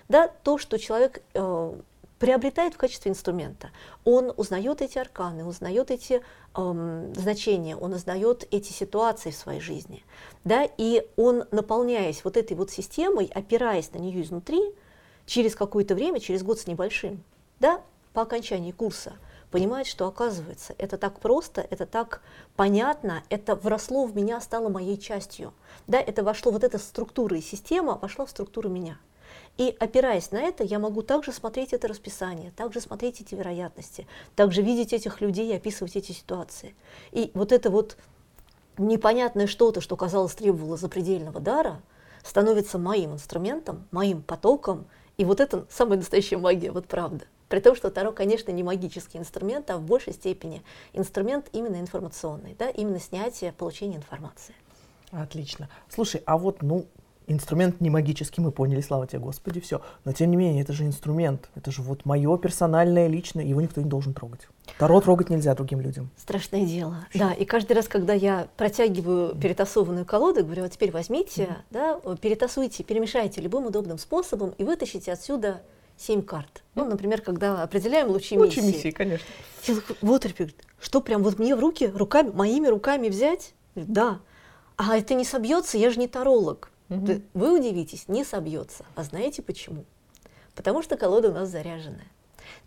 Да, 0.08 0.28
то, 0.28 0.56
что 0.56 0.78
человек 0.78 1.22
э, 1.34 1.74
приобретает 2.24 2.72
в 2.72 2.78
качестве 2.78 3.10
инструмента. 3.10 3.68
Он 4.02 4.32
узнает 4.38 4.80
эти 4.80 4.96
арканы, 4.96 5.44
узнает 5.44 5.90
эти 5.90 6.22
эм, 6.56 7.14
значения, 7.14 7.76
он 7.76 7.92
узнает 7.92 8.48
эти 8.50 8.72
ситуации 8.72 9.30
в 9.30 9.36
своей 9.36 9.60
жизни. 9.60 10.02
Да? 10.42 10.66
И 10.78 11.06
он, 11.16 11.44
наполняясь 11.50 12.24
вот 12.24 12.38
этой 12.38 12.56
вот 12.56 12.70
системой, 12.70 13.30
опираясь 13.34 13.92
на 13.92 13.98
нее 13.98 14.22
изнутри, 14.22 14.62
через 15.26 15.54
какое-то 15.54 15.94
время, 15.94 16.18
через 16.18 16.42
год 16.42 16.58
с 16.58 16.66
небольшим, 16.66 17.22
да, 17.60 17.82
по 18.14 18.22
окончании 18.22 18.72
курса, 18.72 19.12
понимает, 19.50 19.86
что 19.86 20.06
оказывается, 20.06 20.74
это 20.78 20.96
так 20.96 21.20
просто, 21.20 21.60
это 21.68 21.84
так 21.84 22.22
понятно, 22.56 23.22
это 23.28 23.54
вросло 23.54 24.06
в 24.06 24.16
меня, 24.16 24.40
стало 24.40 24.70
моей 24.70 24.96
частью. 24.96 25.52
Да, 25.86 26.00
это 26.00 26.24
вошло, 26.24 26.52
вот 26.52 26.64
эта 26.64 26.78
структура 26.78 27.36
и 27.36 27.42
система 27.42 27.98
вошла 28.00 28.24
в 28.24 28.30
структуру 28.30 28.70
меня. 28.70 28.98
И 29.56 29.76
опираясь 29.78 30.32
на 30.32 30.40
это, 30.40 30.64
я 30.64 30.78
могу 30.78 31.02
также 31.02 31.32
смотреть 31.32 31.72
это 31.72 31.86
расписание, 31.86 32.50
также 32.56 32.80
смотреть 32.80 33.20
эти 33.20 33.34
вероятности, 33.34 34.06
также 34.34 34.62
видеть 34.62 34.92
этих 34.92 35.20
людей 35.20 35.52
и 35.52 35.56
описывать 35.56 35.94
эти 35.94 36.12
ситуации. 36.12 36.74
И 37.12 37.30
вот 37.34 37.52
это 37.52 37.70
вот 37.70 37.96
непонятное 38.78 39.46
что-то, 39.46 39.80
что, 39.80 39.96
казалось, 39.96 40.34
требовало 40.34 40.76
запредельного 40.76 41.38
дара, 41.38 41.80
становится 42.24 42.78
моим 42.78 43.12
инструментом, 43.12 43.86
моим 43.92 44.22
потоком, 44.22 44.86
и 45.16 45.24
вот 45.24 45.40
это 45.40 45.66
самая 45.70 45.98
настоящая 45.98 46.38
магия, 46.38 46.72
вот 46.72 46.86
правда. 46.86 47.26
При 47.48 47.60
том, 47.60 47.76
что 47.76 47.90
Таро, 47.90 48.10
конечно, 48.10 48.50
не 48.50 48.64
магический 48.64 49.18
инструмент, 49.18 49.70
а 49.70 49.76
в 49.76 49.82
большей 49.82 50.14
степени 50.14 50.62
инструмент 50.92 51.48
именно 51.52 51.76
информационный, 51.76 52.56
да, 52.58 52.68
именно 52.70 52.98
снятие, 52.98 53.52
получение 53.52 53.98
информации. 53.98 54.54
Отлично. 55.12 55.68
Слушай, 55.88 56.22
а 56.26 56.36
вот, 56.36 56.62
ну, 56.62 56.86
Инструмент 57.26 57.80
не 57.80 57.88
магический, 57.88 58.40
мы 58.40 58.52
поняли, 58.52 58.80
слава 58.80 59.06
тебе, 59.06 59.20
Господи, 59.20 59.60
все. 59.60 59.80
Но 60.04 60.12
тем 60.12 60.30
не 60.30 60.36
менее, 60.36 60.62
это 60.62 60.72
же 60.72 60.84
инструмент. 60.84 61.48
Это 61.54 61.70
же 61.70 61.80
вот 61.82 62.04
мое 62.04 62.36
персональное, 62.36 63.06
личное, 63.06 63.44
его 63.44 63.60
никто 63.60 63.80
не 63.80 63.88
должен 63.88 64.12
трогать. 64.12 64.42
Таро 64.78 65.00
трогать 65.00 65.30
нельзя 65.30 65.54
другим 65.54 65.80
людям. 65.80 66.10
Страшное 66.16 66.66
дело. 66.66 67.06
Да, 67.14 67.32
и 67.32 67.44
каждый 67.44 67.72
раз, 67.72 67.88
когда 67.88 68.12
я 68.12 68.48
протягиваю 68.56 69.34
перетасованную 69.34 70.04
колоду, 70.04 70.44
говорю, 70.44 70.64
а 70.64 70.68
теперь 70.68 70.90
возьмите, 70.90 71.42
mm-hmm. 71.70 72.00
да, 72.04 72.16
перетасуйте, 72.16 72.84
перемешайте 72.84 73.40
любым 73.40 73.66
удобным 73.66 73.98
способом 73.98 74.54
и 74.58 74.64
вытащите 74.64 75.12
отсюда 75.12 75.62
семь 75.96 76.22
карт. 76.22 76.62
Ну, 76.74 76.84
например, 76.84 77.20
когда 77.22 77.62
определяем 77.62 78.08
лучи, 78.08 78.36
лучи 78.36 78.60
миссии. 78.60 78.76
миссии, 78.76 78.90
конечно. 78.90 79.26
Я 79.66 79.76
такой, 79.76 79.96
вот, 80.02 80.26
что 80.80 81.00
прям 81.00 81.22
вот 81.22 81.38
мне 81.38 81.54
в 81.56 81.60
руки, 81.60 81.86
руками, 81.86 82.30
моими 82.30 82.66
руками 82.66 83.08
взять? 83.08 83.54
Да. 83.74 84.20
А 84.76 84.96
это 84.96 85.14
не 85.14 85.24
собьется, 85.24 85.78
я 85.78 85.90
же 85.90 85.98
не 85.98 86.08
таролог. 86.08 86.70
Угу. 87.02 87.22
Вы 87.34 87.58
удивитесь, 87.58 88.08
не 88.08 88.24
собьется. 88.24 88.84
А 88.94 89.04
знаете 89.04 89.42
почему? 89.42 89.84
Потому 90.54 90.82
что 90.82 90.96
колода 90.96 91.30
у 91.30 91.32
нас 91.32 91.48
заряженная. 91.48 92.06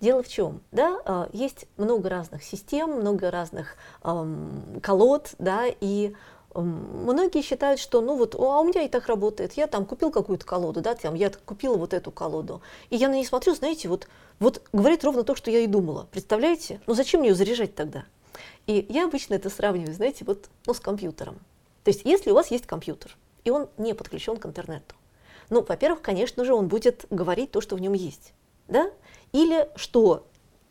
Дело 0.01 0.23
в 0.23 0.27
чем, 0.27 0.61
да, 0.71 0.99
а, 1.05 1.29
есть 1.33 1.67
много 1.77 2.09
разных 2.09 2.43
систем, 2.43 2.91
много 2.99 3.31
разных 3.31 3.75
эм, 4.03 4.79
колод, 4.81 5.35
да, 5.37 5.65
и 5.67 6.13
Многие 6.53 7.43
считают, 7.43 7.79
что 7.79 8.01
ну 8.01 8.17
вот, 8.17 8.33
а 8.33 8.61
у 8.61 8.63
меня 8.63 8.81
и 8.81 8.89
так 8.89 9.05
работает, 9.05 9.53
я 9.53 9.67
там 9.67 9.85
купил 9.85 10.09
какую-то 10.09 10.43
колоду, 10.43 10.81
да, 10.81 10.95
там, 10.95 11.13
я 11.13 11.29
купила 11.29 11.77
вот 11.77 11.93
эту 11.93 12.09
колоду, 12.09 12.61
и 12.89 12.95
я 12.95 13.09
на 13.09 13.13
ней 13.13 13.25
смотрю, 13.25 13.53
знаете, 13.53 13.89
вот, 13.89 14.07
вот 14.39 14.63
говорит 14.73 15.03
ровно 15.03 15.23
то, 15.23 15.35
что 15.35 15.51
я 15.51 15.59
и 15.59 15.67
думала, 15.67 16.07
представляете? 16.09 16.81
Ну 16.87 16.95
зачем 16.95 17.19
мне 17.19 17.29
ее 17.29 17.35
заряжать 17.35 17.75
тогда? 17.75 18.05
И 18.65 18.85
я 18.89 19.05
обычно 19.05 19.35
это 19.35 19.51
сравниваю, 19.51 19.93
знаете, 19.93 20.25
вот 20.25 20.49
ну, 20.65 20.73
с 20.73 20.79
компьютером. 20.79 21.35
То 21.83 21.91
есть 21.91 22.01
если 22.05 22.31
у 22.31 22.33
вас 22.33 22.49
есть 22.49 22.65
компьютер, 22.65 23.15
и 23.47 23.49
он 23.49 23.69
не 23.77 23.93
подключен 23.95 24.37
к 24.37 24.45
интернету, 24.45 24.95
ну, 25.49 25.61
во-первых, 25.63 26.01
конечно 26.01 26.43
же, 26.43 26.53
он 26.53 26.67
будет 26.67 27.05
говорить 27.09 27.51
то, 27.51 27.61
что 27.61 27.77
в 27.77 27.81
нем 27.81 27.93
есть, 27.93 28.33
да, 28.67 28.91
или 29.31 29.69
что 29.75 30.27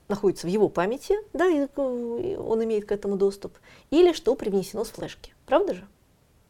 находится 0.08 0.46
в 0.46 0.50
его 0.50 0.68
памяти, 0.68 1.16
да, 1.32 1.46
и 1.48 1.66
он 1.76 2.62
имеет 2.64 2.84
к 2.84 2.92
этому 2.92 3.16
доступ, 3.16 3.56
или 3.90 4.12
что 4.12 4.34
привнесено 4.34 4.84
с 4.84 4.90
флешки. 4.90 5.34
Правда 5.46 5.74
же? 5.74 5.88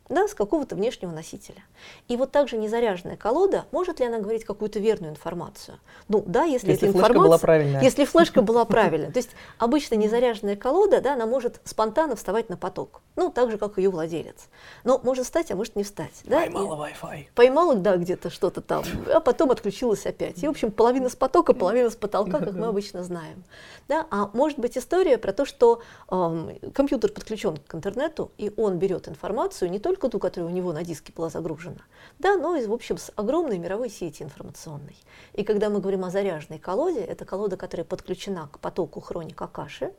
Да, 0.09 0.29
с 0.29 0.35
какого-то 0.35 0.77
внешнего 0.77 1.11
носителя. 1.11 1.63
И 2.09 2.17
вот 2.17 2.33
также 2.33 2.57
незаряженная 2.57 3.17
колода, 3.17 3.65
может 3.73 4.01
ли 4.01 4.07
она 4.07 4.19
говорить 4.19 4.45
какую-то 4.45 4.79
верную 4.79 5.13
информацию? 5.13 5.79
Ну 6.09 6.23
да, 6.27 6.45
если, 6.45 6.71
если 6.71 6.89
эта 6.89 6.99
флешка 6.99 7.15
была 7.15 7.39
правильная. 7.39 7.83
Если 7.83 8.05
флешка 8.05 8.43
была 8.43 8.65
правильная. 8.67 9.11
То 9.11 9.19
есть 9.19 9.31
обычно 9.59 9.97
незаряженная 9.97 10.57
колода, 10.57 11.01
да, 11.01 11.15
она 11.15 11.27
может 11.27 11.61
спонтанно 11.65 12.17
вставать 12.17 12.49
на 12.49 12.57
поток. 12.57 13.03
Ну, 13.17 13.31
так 13.31 13.51
же, 13.51 13.59
как 13.59 13.79
ее 13.79 13.91
владелец. 13.91 14.49
Но 14.85 15.01
может 15.03 15.25
встать, 15.25 15.51
а 15.51 15.57
может 15.57 15.75
не 15.75 15.85
встать. 15.85 16.21
Да? 16.25 16.41
Поймала 16.41 16.87
Wi-Fi. 16.87 17.27
Поймала, 17.35 17.75
да, 17.75 17.97
где-то 17.97 18.31
что-то 18.31 18.61
там, 18.61 18.85
а 19.13 19.21
потом 19.21 19.51
отключилась 19.51 20.07
опять. 20.07 20.43
И, 20.43 20.47
в 20.47 20.51
общем, 20.51 20.71
половина 20.71 21.09
с 21.09 21.17
потока, 21.17 21.55
половина 21.55 21.91
с 21.91 21.97
потолка, 21.97 22.39
как 22.39 22.53
мы 22.53 22.67
обычно 22.67 23.03
знаем. 23.03 23.45
Да? 23.89 24.07
А 24.11 24.31
может 24.33 24.59
быть 24.59 24.77
история 24.77 25.19
про 25.19 25.33
то, 25.33 25.45
что 25.45 25.81
э, 26.11 26.71
компьютер 26.75 27.13
подключен 27.13 27.57
к 27.57 27.75
интернету, 27.75 28.33
и 28.37 28.53
он 28.57 28.79
берет 28.79 29.09
информацию 29.09 29.71
не 29.71 29.79
только 29.79 29.96
только 29.97 30.11
ту, 30.11 30.19
которая 30.19 30.51
у 30.51 30.55
него 30.55 30.73
на 30.73 30.85
диске 30.85 31.13
была 31.17 31.31
загружена, 31.31 31.81
да, 32.19 32.37
но 32.37 32.55
и, 32.55 32.67
в 32.67 32.73
общем, 32.73 32.99
с 32.99 33.11
огромной 33.17 33.59
мировой 33.59 33.89
сети 33.89 34.23
информационной. 34.23 34.97
И 35.33 35.43
когда 35.43 35.71
мы 35.71 35.81
говорим 35.81 36.05
о 36.05 36.11
заряженной 36.11 36.59
колоде, 36.59 37.01
это 37.01 37.25
колода, 37.25 37.57
которая 37.57 37.85
подключена 37.85 38.49
к 38.53 38.59
потоку 38.59 39.01
хроник 39.01 39.41
Акаши 39.41 39.93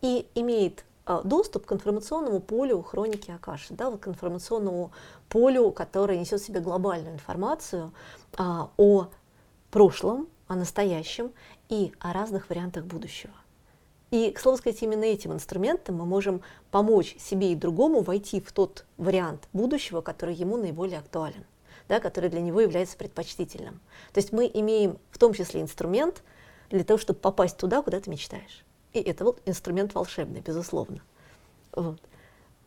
и 0.00 0.26
имеет 0.34 0.84
а, 1.04 1.22
доступ 1.22 1.66
к 1.66 1.72
информационному 1.72 2.40
полю 2.40 2.82
хроники 2.82 3.30
Акаши, 3.30 3.74
да, 3.74 3.90
вот 3.90 4.00
к 4.00 4.08
информационному 4.08 4.90
полю, 5.28 5.70
которое 5.70 6.18
несет 6.18 6.40
в 6.40 6.46
себе 6.46 6.60
глобальную 6.60 7.14
информацию 7.14 7.92
а, 8.36 8.70
о 8.78 9.08
прошлом, 9.70 10.28
о 10.48 10.54
настоящем 10.54 11.30
и 11.68 11.92
о 11.98 12.12
разных 12.12 12.48
вариантах 12.48 12.84
будущего. 12.84 13.34
И, 14.12 14.30
к 14.30 14.40
слову 14.40 14.58
сказать, 14.58 14.82
именно 14.82 15.04
этим 15.04 15.32
инструментом 15.32 15.96
мы 15.96 16.04
можем 16.04 16.42
помочь 16.70 17.16
себе 17.18 17.52
и 17.52 17.54
другому 17.54 18.02
войти 18.02 18.42
в 18.42 18.52
тот 18.52 18.84
вариант 18.98 19.48
будущего, 19.54 20.02
который 20.02 20.34
ему 20.34 20.58
наиболее 20.58 20.98
актуален, 20.98 21.46
да, 21.88 21.98
который 21.98 22.28
для 22.28 22.42
него 22.42 22.60
является 22.60 22.98
предпочтительным. 22.98 23.80
То 24.12 24.20
есть 24.20 24.30
мы 24.30 24.50
имеем 24.52 24.98
в 25.10 25.16
том 25.16 25.32
числе 25.32 25.62
инструмент 25.62 26.22
для 26.68 26.84
того, 26.84 26.98
чтобы 26.98 27.20
попасть 27.20 27.56
туда, 27.56 27.80
куда 27.80 28.00
ты 28.00 28.10
мечтаешь. 28.10 28.66
И 28.92 29.00
это 29.00 29.24
вот 29.24 29.40
инструмент 29.46 29.94
волшебный, 29.94 30.42
безусловно. 30.42 31.00
Вот. 31.74 31.98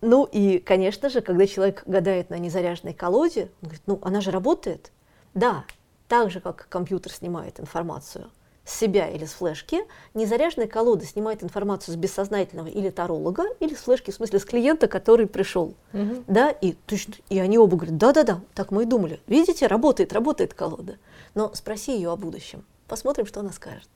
Ну 0.01 0.25
и, 0.25 0.57
конечно 0.57 1.09
же, 1.09 1.21
когда 1.21 1.45
человек 1.45 1.83
гадает 1.85 2.31
на 2.31 2.39
незаряженной 2.39 2.95
колоде, 2.95 3.51
он 3.61 3.67
говорит, 3.67 3.83
ну 3.85 3.99
она 4.01 4.19
же 4.19 4.31
работает. 4.31 4.91
Да, 5.35 5.63
так 6.07 6.31
же, 6.31 6.39
как 6.39 6.67
компьютер 6.69 7.11
снимает 7.11 7.59
информацию– 7.59 8.31
с 8.65 8.79
себя 8.79 9.07
или 9.09 9.25
с 9.25 9.33
флешки, 9.33 9.83
незаряженная 10.13 10.67
колода 10.67 11.05
снимает 11.05 11.43
информацию 11.43 11.93
с 11.93 11.97
бессознательного 11.97 12.67
или 12.67 12.89
таролога, 12.89 13.43
или 13.59 13.75
с 13.75 13.79
флешки, 13.79 14.11
в 14.11 14.15
смысле 14.15 14.39
с 14.39 14.45
клиента, 14.45 14.87
который 14.87 15.27
пришел. 15.27 15.75
Угу. 15.93 16.23
Да, 16.27 16.49
и, 16.49 16.73
точно, 16.85 17.13
и 17.29 17.39
они 17.39 17.57
оба 17.57 17.77
говорят, 17.77 17.97
да-да-да, 17.97 18.41
так 18.53 18.71
мы 18.71 18.83
и 18.83 18.85
думали. 18.85 19.19
Видите, 19.27 19.67
работает, 19.67 20.13
работает 20.13 20.53
колода. 20.53 20.97
Но 21.35 21.53
спроси 21.53 21.95
ее 21.95 22.11
о 22.11 22.15
будущем. 22.15 22.65
Посмотрим, 22.87 23.25
что 23.25 23.39
она 23.41 23.51
скажет. 23.51 23.89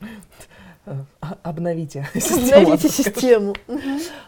Э, 0.84 1.04
обновите 1.44 2.08
систему. 2.14 2.56
Обновите 2.56 2.88
систему. 2.88 3.54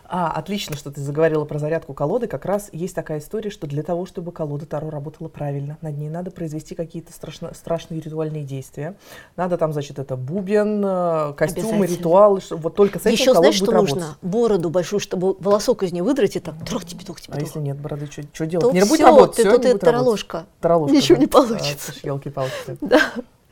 А, 0.07 0.31
отлично, 0.31 0.77
что 0.77 0.93
ты 0.93 1.01
заговорила 1.01 1.45
про 1.45 1.59
зарядку 1.59 1.95
колоды. 1.95 2.29
Как 2.29 2.45
раз 2.45 2.69
есть 2.73 2.95
такая 2.95 3.19
история, 3.19 3.51
что 3.51 3.67
для 3.67 3.83
того, 3.83 4.07
чтобы 4.07 4.31
колода 4.31 4.65
Таро 4.65 4.89
работала 4.89 5.27
правильно, 5.27 5.79
над 5.81 5.99
ней 5.99 6.09
надо 6.09 6.31
произвести 6.31 6.77
какие-то 6.77 7.13
страшно, 7.13 7.53
страшные 7.55 8.01
ритуальные 8.01 8.45
действия. 8.45 8.95
Надо 9.35 9.59
там, 9.59 9.73
значит, 9.73 9.99
это 9.99 10.17
бубен, 10.17 10.81
э, 10.85 11.33
костюмы, 11.37 11.87
ритуалы. 11.87 12.41
Вот 12.51 12.77
только 12.77 13.01
с 13.01 13.07
этим 13.07 13.17
Еще 13.17 13.35
знаешь, 13.35 13.57
что 13.57 13.73
работать. 13.73 13.97
нужно? 13.97 14.17
Бороду 14.23 14.71
большую, 14.71 15.01
чтобы 15.01 15.35
волосок 15.41 15.83
из 15.83 15.93
нее 15.93 16.05
выдрать 16.05 16.37
и 16.37 16.41
так 16.41 16.55
трох 16.65 16.85
тебе, 16.85 17.05
трох 17.05 17.21
тебе. 17.21 17.35
А 17.37 17.41
если 17.41 17.59
нет 17.59 17.81
бороды, 17.81 18.09
что 18.33 18.47
делать? 18.47 18.73
не 18.73 18.85
будет 18.85 19.01
работать. 19.01 19.45
Ты, 19.45 19.59
тут 19.59 19.81
тароложка. 19.81 20.47
Тароложка. 20.61 20.95
Ничего 20.97 21.19
не 21.19 21.27
получится. 21.27 21.93
Елки-палки. 22.03 22.53
Да. 22.81 23.01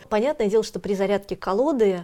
Понятное 0.08 0.48
дело, 0.48 0.62
что 0.62 0.78
при 0.78 0.94
зарядке 0.94 1.36
колоды 1.36 2.02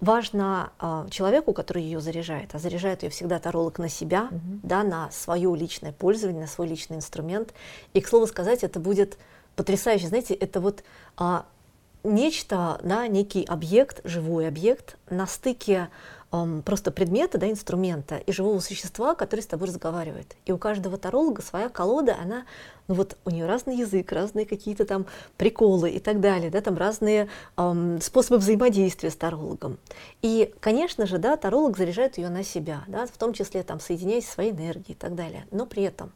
важно 0.00 0.72
э, 0.80 1.06
человеку, 1.10 1.52
который 1.52 1.82
ее 1.82 2.00
заряжает, 2.00 2.54
а 2.54 2.58
заряжает 2.58 3.02
ее 3.02 3.10
всегда 3.10 3.38
таролог 3.38 3.78
на 3.78 3.88
себя, 3.88 4.28
угу. 4.30 4.60
да, 4.62 4.82
на 4.82 5.10
свое 5.10 5.54
личное 5.56 5.92
пользование, 5.92 6.42
на 6.42 6.46
свой 6.46 6.68
личный 6.68 6.96
инструмент. 6.96 7.52
И, 7.94 8.00
к 8.00 8.08
слову 8.08 8.26
сказать, 8.26 8.62
это 8.62 8.78
будет 8.80 9.18
потрясающе. 9.56 10.08
Знаете, 10.08 10.34
это 10.34 10.60
вот 10.60 10.84
э, 11.18 11.42
нечто, 12.04 12.80
да, 12.82 13.06
некий 13.08 13.44
объект, 13.44 14.00
живой 14.04 14.46
объект 14.46 14.96
на 15.10 15.26
стыке 15.26 15.88
просто 16.64 16.90
предмета, 16.90 17.38
да, 17.38 17.50
инструмента 17.50 18.18
и 18.18 18.32
живого 18.32 18.60
существа, 18.60 19.14
который 19.14 19.40
с 19.40 19.46
тобой 19.46 19.68
разговаривает. 19.68 20.36
И 20.44 20.52
у 20.52 20.58
каждого 20.58 20.98
таролога 20.98 21.40
своя 21.40 21.70
колода, 21.70 22.16
она, 22.20 22.44
ну 22.86 22.96
вот 22.96 23.16
у 23.24 23.30
нее 23.30 23.46
разный 23.46 23.76
язык, 23.76 24.12
разные 24.12 24.44
какие-то 24.44 24.84
там 24.84 25.06
приколы 25.38 25.90
и 25.90 26.00
так 26.00 26.20
далее, 26.20 26.50
да, 26.50 26.60
там 26.60 26.76
разные 26.76 27.28
эм, 27.56 28.00
способы 28.02 28.38
взаимодействия 28.38 29.10
с 29.10 29.16
тарологом. 29.16 29.78
И, 30.20 30.52
конечно 30.60 31.06
же, 31.06 31.16
да, 31.16 31.36
таролог 31.36 31.78
заряжает 31.78 32.18
ее 32.18 32.28
на 32.28 32.44
себя, 32.44 32.84
да, 32.88 33.06
в 33.06 33.16
том 33.16 33.32
числе 33.32 33.62
там 33.62 33.80
соединяясь 33.80 34.26
со 34.26 34.34
своей 34.34 34.52
энергией 34.52 34.92
и 34.92 34.98
так 34.98 35.14
далее. 35.14 35.46
Но 35.50 35.64
при 35.64 35.84
этом 35.84 36.12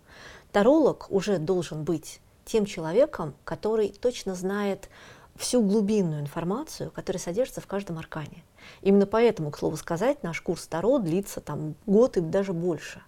таролог 0.53 1.07
уже 1.11 1.39
должен 1.39 1.85
быть 1.85 2.21
тем 2.45 2.67
человеком, 2.67 3.35
который 3.45 3.89
точно 3.89 4.35
знает 4.35 4.89
всю 5.37 5.63
глубинную 5.63 6.21
информацию, 6.21 6.91
которая 6.91 7.21
содержится 7.21 7.61
в 7.61 7.67
каждом 7.67 7.99
аркане. 7.99 8.45
Именно 8.81 9.07
поэтому, 9.07 9.51
к 9.51 9.59
слову 9.59 9.77
сказать, 9.77 10.23
наш 10.23 10.41
курс 10.41 10.67
Таро 10.67 10.99
длится 10.99 11.41
там 11.41 11.75
год 11.87 12.17
и 12.17 12.21
даже 12.21 12.53
больше. 12.53 13.03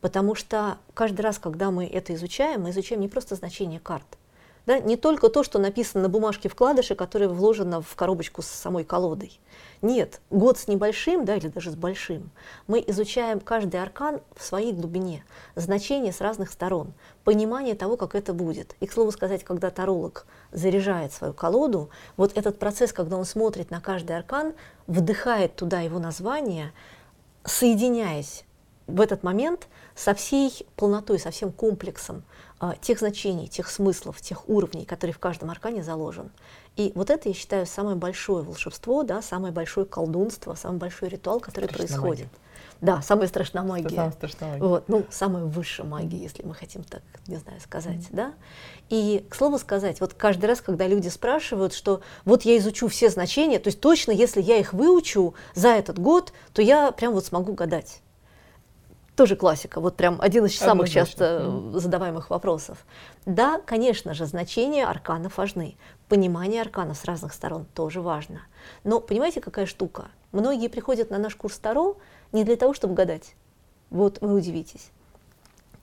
Потому 0.00 0.34
что 0.34 0.78
каждый 0.92 1.22
раз, 1.22 1.38
когда 1.38 1.70
мы 1.70 1.86
это 1.86 2.14
изучаем, 2.14 2.62
мы 2.62 2.70
изучаем 2.70 3.00
не 3.00 3.08
просто 3.08 3.34
значение 3.34 3.80
карт, 3.80 4.18
да, 4.66 4.78
не 4.78 4.96
только 4.96 5.28
то, 5.28 5.42
что 5.42 5.58
написано 5.58 6.04
на 6.04 6.08
бумажке 6.08 6.48
вкладыша, 6.48 6.94
которая 6.94 7.28
вложена 7.28 7.82
в 7.82 7.94
коробочку 7.94 8.42
с 8.42 8.46
самой 8.46 8.84
колодой. 8.84 9.38
Нет, 9.82 10.20
год 10.30 10.58
с 10.58 10.68
небольшим, 10.68 11.24
да, 11.24 11.36
или 11.36 11.48
даже 11.48 11.70
с 11.70 11.74
большим, 11.74 12.30
мы 12.66 12.82
изучаем 12.86 13.40
каждый 13.40 13.82
аркан 13.82 14.20
в 14.34 14.42
своей 14.42 14.72
глубине, 14.72 15.24
значение 15.56 16.12
с 16.12 16.22
разных 16.22 16.50
сторон, 16.50 16.94
понимание 17.24 17.74
того, 17.74 17.96
как 17.96 18.14
это 18.14 18.32
будет. 18.32 18.76
И, 18.80 18.86
к 18.86 18.92
слову 18.92 19.12
сказать, 19.12 19.44
когда 19.44 19.70
таролог 19.70 20.26
заряжает 20.52 21.12
свою 21.12 21.34
колоду, 21.34 21.90
вот 22.16 22.36
этот 22.36 22.58
процесс, 22.58 22.92
когда 22.92 23.18
он 23.18 23.26
смотрит 23.26 23.70
на 23.70 23.80
каждый 23.80 24.16
аркан, 24.16 24.54
вдыхает 24.86 25.54
туда 25.54 25.80
его 25.80 25.98
название, 25.98 26.72
соединяясь 27.44 28.44
в 28.86 29.00
этот 29.00 29.22
момент 29.22 29.68
со 29.94 30.14
всей 30.14 30.66
полнотой, 30.76 31.18
со 31.18 31.30
всем 31.30 31.52
комплексом 31.52 32.22
а, 32.60 32.74
тех 32.80 32.98
значений, 32.98 33.46
тех 33.46 33.68
смыслов, 33.70 34.20
тех 34.20 34.48
уровней, 34.48 34.84
которые 34.84 35.14
в 35.14 35.18
каждом 35.18 35.50
аркане 35.50 35.82
заложен. 35.82 36.30
И 36.76 36.92
вот 36.94 37.10
это, 37.10 37.28
я 37.28 37.34
считаю, 37.34 37.66
самое 37.66 37.96
большое 37.96 38.44
волшебство, 38.44 39.02
да, 39.04 39.22
самое 39.22 39.52
большое 39.52 39.86
колдунство, 39.86 40.54
самый 40.54 40.78
большой 40.78 41.08
ритуал, 41.08 41.40
который 41.40 41.66
страшная 41.66 41.86
происходит. 41.86 42.26
Магия. 42.26 42.38
Да, 42.80 43.00
самая 43.02 43.28
страшная 43.28 43.62
магия. 43.62 43.88
самая 43.94 44.12
страшная 44.12 44.48
магия. 44.50 44.64
Вот, 44.66 44.88
ну, 44.88 45.06
самая 45.10 45.44
высшая 45.44 45.84
магия, 45.84 46.18
если 46.18 46.42
мы 46.42 46.54
хотим 46.54 46.82
так, 46.84 47.02
не 47.26 47.36
знаю, 47.36 47.60
сказать, 47.60 47.96
mm-hmm. 47.96 48.12
да. 48.12 48.34
И, 48.90 49.24
к 49.28 49.34
слову 49.34 49.58
сказать, 49.58 50.00
вот 50.00 50.14
каждый 50.14 50.46
раз, 50.46 50.60
когда 50.60 50.86
люди 50.86 51.08
спрашивают, 51.08 51.72
что 51.72 52.02
вот 52.24 52.42
я 52.42 52.58
изучу 52.58 52.88
все 52.88 53.08
значения, 53.08 53.58
то 53.58 53.68
есть 53.68 53.80
точно, 53.80 54.10
если 54.10 54.42
я 54.42 54.58
их 54.58 54.72
выучу 54.72 55.34
за 55.54 55.68
этот 55.68 55.98
год, 55.98 56.32
то 56.52 56.60
я 56.60 56.92
прям 56.92 57.14
вот 57.14 57.24
смогу 57.24 57.54
гадать. 57.54 58.02
Тоже 59.16 59.36
классика, 59.36 59.80
вот 59.80 59.96
прям 59.96 60.20
один 60.20 60.44
из 60.46 60.58
самых 60.58 60.90
часто 60.90 61.48
задаваемых 61.72 62.30
вопросов. 62.30 62.78
Да, 63.26 63.60
конечно 63.64 64.12
же, 64.12 64.26
значения 64.26 64.84
арканов 64.84 65.38
важны. 65.38 65.76
Понимание 66.08 66.60
арканов 66.62 66.98
с 66.98 67.04
разных 67.04 67.32
сторон 67.32 67.64
тоже 67.74 68.00
важно. 68.00 68.40
Но 68.82 68.98
понимаете, 69.00 69.40
какая 69.40 69.66
штука? 69.66 70.08
Многие 70.32 70.68
приходят 70.68 71.10
на 71.10 71.18
наш 71.18 71.36
курс 71.36 71.58
Таро 71.58 71.96
не 72.32 72.42
для 72.42 72.56
того, 72.56 72.74
чтобы 72.74 72.94
гадать. 72.94 73.36
Вот 73.90 74.18
вы 74.20 74.34
удивитесь. 74.34 74.90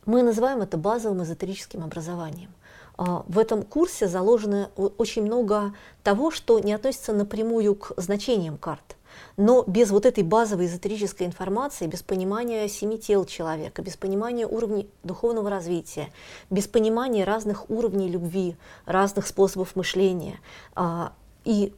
Мы 0.05 0.23
называем 0.23 0.61
это 0.61 0.75
базовым 0.77 1.23
эзотерическим 1.23 1.83
образованием. 1.83 2.51
а, 2.97 3.23
в 3.27 3.39
этом 3.39 3.63
курсе 3.63 4.07
заложено 4.07 4.69
очень 4.75 5.23
много 5.23 5.73
того, 6.03 6.31
что 6.31 6.59
не 6.59 6.73
относится 6.73 7.13
напрямую 7.13 7.75
к 7.75 7.93
значениям 7.95 8.57
карт. 8.57 8.97
Но 9.37 9.63
без 9.65 9.91
вот 9.91 10.05
этой 10.05 10.23
базовой 10.23 10.67
эзотерической 10.67 11.25
информации, 11.27 11.87
без 11.87 12.03
понимания 12.03 12.67
семи 12.67 12.99
тел 12.99 13.25
человека, 13.25 13.81
без 13.81 13.97
понимания 13.97 14.45
уровней 14.45 14.89
духовного 15.03 15.49
развития, 15.49 16.11
без 16.49 16.67
понимания 16.67 17.23
разных 17.23 17.69
уровней 17.69 18.09
любви, 18.09 18.55
разных 18.85 19.27
способов 19.27 19.75
мышления 19.75 20.39
а, 20.75 21.13
и 21.43 21.73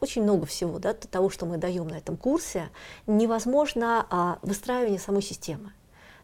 очень 0.00 0.22
много 0.22 0.44
всего, 0.46 0.78
да, 0.78 0.92
того, 0.92 1.30
что 1.30 1.46
мы 1.46 1.56
даем 1.56 1.88
на 1.88 1.94
этом 1.94 2.16
курсе, 2.16 2.68
невозможно 3.06 4.06
а, 4.10 4.38
выстраивание 4.42 4.98
самой 4.98 5.22
системы. 5.22 5.72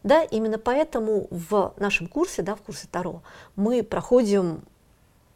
Да, 0.03 0.23
именно 0.23 0.57
поэтому 0.57 1.27
в 1.29 1.73
нашем 1.77 2.07
курсе, 2.07 2.41
да, 2.41 2.55
в 2.55 2.61
курсе 2.61 2.87
Таро, 2.91 3.21
мы 3.55 3.83
проходим 3.83 4.63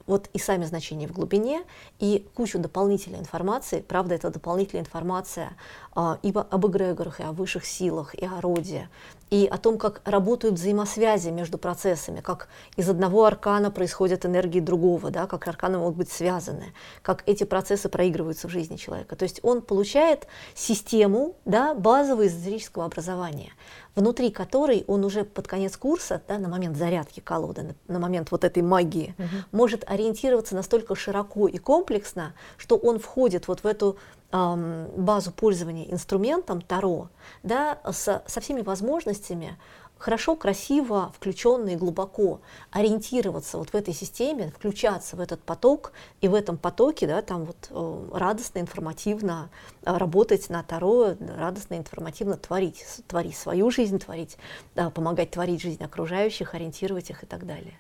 вот 0.08 0.30
и 0.34 0.40
сами 0.40 0.66
значения 0.66 1.08
в 1.08 1.12
глубине, 1.12 1.64
и 2.00 2.28
кучу 2.34 2.60
дополнительной 2.60 3.20
информации. 3.20 3.82
Правда, 3.82 4.16
это 4.16 4.30
дополнительная 4.30 4.84
информация 4.84 5.54
а, 5.94 6.20
и 6.22 6.32
об 6.32 6.66
эгрегорах, 6.66 7.20
и 7.20 7.24
о 7.24 7.32
высших 7.32 7.66
силах, 7.66 8.14
и 8.16 8.26
о 8.26 8.42
роде, 8.42 8.90
и 9.30 9.48
о 9.48 9.58
том, 9.58 9.78
как 9.78 10.02
работают 10.06 10.56
взаимосвязи 10.56 11.30
между 11.30 11.58
процессами, 11.58 12.22
как 12.22 12.48
из 12.76 12.90
одного 12.90 13.26
аркана 13.26 13.72
происходят 13.72 14.26
энергии 14.26 14.60
другого, 14.60 15.10
да, 15.10 15.28
как 15.28 15.48
арканы 15.48 15.80
могут 15.80 15.96
быть 15.96 16.12
связаны, 16.12 16.74
как 17.02 17.24
эти 17.26 17.44
процессы 17.44 17.90
проигрываются 17.90 18.48
в 18.48 18.52
жизни 18.52 18.76
человека. 18.76 19.16
То 19.16 19.24
есть 19.24 19.40
он 19.44 19.62
получает 19.62 20.28
систему 20.54 21.36
да, 21.46 21.74
базового 21.74 22.28
эзотерического 22.28 22.86
образования 22.86 23.52
внутри 23.96 24.30
которой 24.30 24.84
он 24.88 25.06
уже 25.06 25.24
под 25.24 25.48
конец 25.48 25.78
курса, 25.78 26.22
да, 26.28 26.38
на 26.38 26.50
момент 26.50 26.78
зарядки 26.78 27.22
колоды, 27.22 27.64
на, 27.64 27.94
на 27.94 28.00
момент 28.00 28.32
вот 28.32 28.44
этой 28.44 28.62
магии, 28.62 29.16
угу. 29.18 29.28
может 29.52 29.90
ориентироваться 29.90 30.56
настолько 30.56 30.96
широко 30.96 31.48
и 31.48 31.58
комплексно, 31.58 32.34
что 32.58 32.76
он 32.76 33.00
входит 33.00 33.48
вот 33.48 33.64
в 33.64 33.68
эту 33.68 33.98
базу 34.36 35.32
пользования 35.32 35.86
инструментом 35.92 36.62
Таро, 36.62 37.10
да, 37.44 37.80
со, 37.92 38.24
со 38.28 38.42
всеми 38.42 38.62
возможностями, 38.62 39.58
хорошо, 39.98 40.36
красиво, 40.36 41.12
включенно 41.16 41.70
и 41.70 41.76
глубоко 41.76 42.42
ориентироваться 42.72 43.58
вот 43.58 43.70
в 43.70 43.76
этой 43.76 43.94
системе, 43.94 44.52
включаться 44.56 45.16
в 45.16 45.20
этот 45.20 45.42
поток 45.42 45.94
и 46.22 46.28
в 46.28 46.34
этом 46.34 46.58
потоке, 46.58 47.08
да, 47.08 47.22
там 47.22 47.46
вот 47.46 47.68
э, 47.70 48.10
радостно, 48.14 48.60
информативно 48.60 49.50
э, 49.84 49.98
работать 49.98 50.50
на 50.50 50.64
Таро, 50.64 51.16
радостно, 51.38 51.76
информативно 51.78 52.38
творить, 52.38 52.86
творить 53.08 53.38
свою 53.38 53.72
жизнь, 53.72 54.00
творить, 54.00 54.38
да, 54.76 54.90
помогать 54.90 55.32
творить 55.32 55.62
жизнь 55.62 55.84
окружающих, 55.84 56.54
ориентировать 56.54 57.10
их 57.10 57.24
и 57.24 57.26
так 57.26 57.46
далее. 57.46 57.80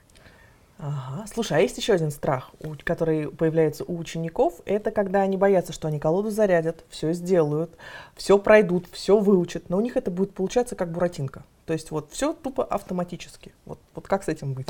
Ага. 0.77 1.25
Слушай, 1.33 1.57
а 1.57 1.61
есть 1.61 1.77
еще 1.77 1.93
один 1.93 2.11
страх, 2.11 2.51
который 2.83 3.31
появляется 3.31 3.85
у 3.85 3.97
учеников, 3.97 4.55
это 4.65 4.91
когда 4.91 5.21
они 5.21 5.37
боятся, 5.37 5.71
что 5.71 5.87
они 5.87 5.99
колоду 5.99 6.31
зарядят, 6.31 6.83
все 6.89 7.13
сделают, 7.13 7.71
все 8.15 8.37
пройдут, 8.37 8.87
все 8.91 9.17
выучат, 9.17 9.69
но 9.69 9.77
у 9.77 9.81
них 9.81 9.95
это 9.95 10.11
будет 10.11 10.33
получаться 10.33 10.75
как 10.75 10.91
буратинка. 10.91 11.43
То 11.65 11.73
есть 11.73 11.91
вот 11.91 12.11
все 12.11 12.33
тупо 12.33 12.63
автоматически. 12.63 13.53
Вот, 13.65 13.79
вот 13.95 14.07
как 14.07 14.23
с 14.23 14.27
этим 14.27 14.53
быть? 14.53 14.67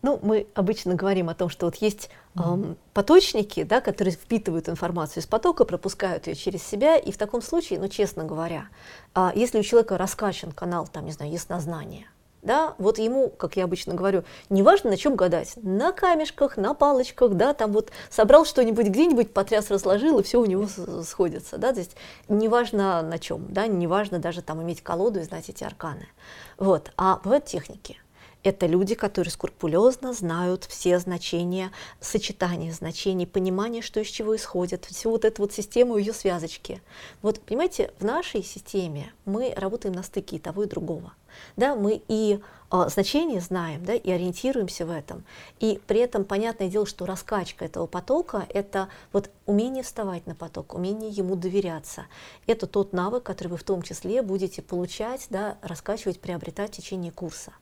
Ну, 0.00 0.18
мы 0.22 0.46
обычно 0.54 0.94
говорим 0.94 1.28
о 1.28 1.34
том, 1.34 1.48
что 1.48 1.66
вот 1.66 1.74
есть 1.76 2.08
эм, 2.36 2.76
поточники, 2.94 3.64
да, 3.64 3.80
которые 3.80 4.14
впитывают 4.14 4.68
информацию 4.68 5.22
из 5.22 5.26
потока, 5.26 5.64
пропускают 5.64 6.28
ее 6.28 6.36
через 6.36 6.62
себя, 6.62 6.96
и 6.96 7.10
в 7.10 7.18
таком 7.18 7.42
случае, 7.42 7.80
ну, 7.80 7.88
честно 7.88 8.24
говоря, 8.24 8.68
э, 9.16 9.30
если 9.34 9.58
у 9.58 9.62
человека 9.64 9.98
раскачан 9.98 10.52
канал, 10.52 10.86
там, 10.86 11.04
не 11.04 11.10
знаю, 11.10 11.32
яснознания, 11.32 12.06
да, 12.48 12.74
вот 12.78 12.98
ему, 12.98 13.28
как 13.28 13.56
я 13.56 13.64
обычно 13.64 13.94
говорю, 13.94 14.24
неважно 14.48 14.88
на 14.88 14.96
чем 14.96 15.16
гадать, 15.16 15.52
на 15.56 15.92
камешках, 15.92 16.56
на 16.56 16.72
палочках, 16.72 17.34
да, 17.34 17.52
там 17.52 17.72
вот 17.72 17.90
собрал 18.08 18.46
что-нибудь 18.46 18.86
где-нибудь, 18.86 19.34
потряс, 19.34 19.70
разложил, 19.70 20.18
и 20.18 20.22
все 20.22 20.40
у 20.40 20.46
него 20.46 20.66
сходится, 21.04 21.58
да, 21.58 21.74
то 21.74 21.80
есть 21.80 21.94
неважно 22.28 23.02
на 23.02 23.18
чем, 23.18 23.44
да, 23.50 23.66
неважно 23.66 24.18
даже 24.18 24.40
там 24.40 24.62
иметь 24.62 24.82
колоду 24.82 25.20
и 25.20 25.24
знать 25.24 25.50
эти 25.50 25.62
арканы, 25.62 26.08
вот, 26.56 26.90
а 26.96 27.20
бывают 27.22 27.44
техники– 27.44 28.00
это 28.44 28.66
люди, 28.66 28.94
которые 28.94 29.30
скрупулезно 29.30 30.12
знают 30.12 30.64
все 30.64 30.98
значения, 30.98 31.70
сочетания 32.00 32.72
значений, 32.72 33.26
понимание, 33.26 33.82
что 33.82 34.00
из 34.00 34.06
чего 34.08 34.36
исходит, 34.36 34.86
всю 34.86 35.10
вот 35.10 35.24
эту 35.24 35.42
вот 35.42 35.52
систему 35.52 35.98
ее 35.98 36.12
связочки. 36.12 36.80
Вот, 37.20 37.40
понимаете, 37.40 37.92
в 37.98 38.04
нашей 38.04 38.42
системе 38.42 39.12
мы 39.24 39.52
работаем 39.56 39.94
на 39.94 40.02
стыке 40.02 40.38
того, 40.38 40.62
и 40.62 40.66
другого. 40.66 41.12
Да, 41.56 41.74
мы 41.74 42.02
и 42.08 42.40
э, 42.70 42.88
значение 42.88 43.40
знаем, 43.40 43.84
да, 43.84 43.94
и 43.94 44.10
ориентируемся 44.10 44.86
в 44.86 44.90
этом. 44.90 45.24
И 45.60 45.80
при 45.86 46.00
этом 46.00 46.24
понятное 46.24 46.68
дело, 46.68 46.86
что 46.86 47.06
раскачка 47.06 47.64
этого 47.64 47.86
потока– 47.86 48.46
это 48.48 48.88
вот 49.12 49.30
умение 49.46 49.82
вставать 49.82 50.26
на 50.26 50.34
поток, 50.34 50.74
умение 50.74 51.10
ему 51.10 51.36
доверяться. 51.36 52.06
Это 52.46 52.66
тот 52.66 52.92
навык, 52.92 53.22
который 53.22 53.48
вы 53.48 53.56
в 53.56 53.64
том 53.64 53.82
числе 53.82 54.22
будете 54.22 54.62
получать, 54.62 55.26
да, 55.30 55.58
раскачивать, 55.62 56.20
приобретать 56.20 56.74
в 56.74 56.76
течение 56.76 57.12
курса. 57.12 57.52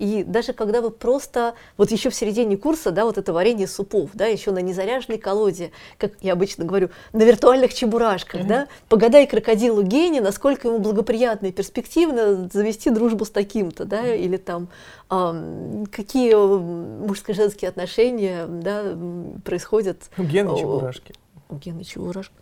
И 0.00 0.24
даже 0.24 0.54
когда 0.54 0.80
вы 0.80 0.90
просто, 0.90 1.54
вот 1.76 1.90
еще 1.90 2.08
в 2.08 2.14
середине 2.14 2.56
курса, 2.56 2.90
да, 2.90 3.04
вот 3.04 3.18
это 3.18 3.34
варенье 3.34 3.66
супов, 3.66 4.10
да, 4.14 4.24
еще 4.24 4.50
на 4.50 4.60
незаряженной 4.60 5.18
колоде, 5.18 5.72
как 5.98 6.12
я 6.22 6.32
обычно 6.32 6.64
говорю, 6.64 6.88
на 7.12 7.22
виртуальных 7.22 7.74
чебурашках, 7.74 8.40
mm-hmm. 8.40 8.46
да, 8.46 8.68
погадай 8.88 9.26
крокодилу 9.26 9.82
гений, 9.82 10.20
насколько 10.20 10.68
ему 10.68 10.78
благоприятно 10.78 11.48
и 11.48 11.52
перспективно 11.52 12.48
завести 12.50 12.88
дружбу 12.88 13.26
с 13.26 13.30
таким-то, 13.30 13.84
да, 13.84 14.02
mm-hmm. 14.02 14.18
или 14.20 14.36
там 14.38 14.68
э, 15.10 15.84
какие 15.92 16.34
мужско 16.34 17.34
женские 17.34 17.68
отношения, 17.68 18.46
да, 18.46 18.96
происходят. 19.44 20.10
У 20.16 20.22
Гены 20.22 20.58
чебурашки. 20.58 21.12
У 21.50 21.56
Гены 21.56 21.84
чебурашки. 21.84 22.32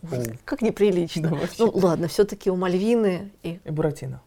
Как 0.44 0.62
неприлично. 0.62 1.30
Да, 1.30 1.38
ну 1.58 1.72
ладно, 1.74 2.06
все-таки 2.06 2.52
у 2.52 2.56
Мальвины 2.56 3.32
и... 3.42 3.58
И 3.64 3.70
Буратино. 3.72 4.22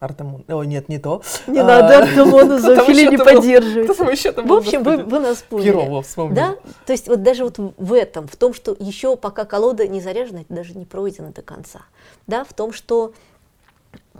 Артемон. 0.00 0.44
О, 0.48 0.64
нет, 0.64 0.88
не 0.88 0.98
то. 0.98 1.22
Не 1.46 1.58
а, 1.58 1.64
надо 1.64 1.98
Артемона 1.98 2.58
зоофилию 2.58 3.10
не 3.12 3.18
поддерживать. 3.18 3.98
В 3.98 4.52
общем, 4.52 4.82
вы, 4.82 5.04
вы 5.04 5.20
нас 5.20 5.42
поняли. 5.42 5.66
Перова 5.66 6.02
вспомнили. 6.02 6.36
Да? 6.36 6.56
То 6.86 6.92
есть 6.92 7.06
вот 7.06 7.22
даже 7.22 7.44
вот 7.44 7.58
в 7.58 7.92
этом, 7.92 8.26
в 8.26 8.34
том, 8.36 8.54
что 8.54 8.74
еще 8.78 9.16
пока 9.16 9.44
колода 9.44 9.86
не 9.86 10.00
заряжена, 10.00 10.40
это 10.40 10.54
даже 10.54 10.72
не 10.74 10.86
пройдено 10.86 11.32
до 11.32 11.42
конца. 11.42 11.82
Да, 12.26 12.44
в 12.44 12.54
том, 12.54 12.72
что 12.72 13.12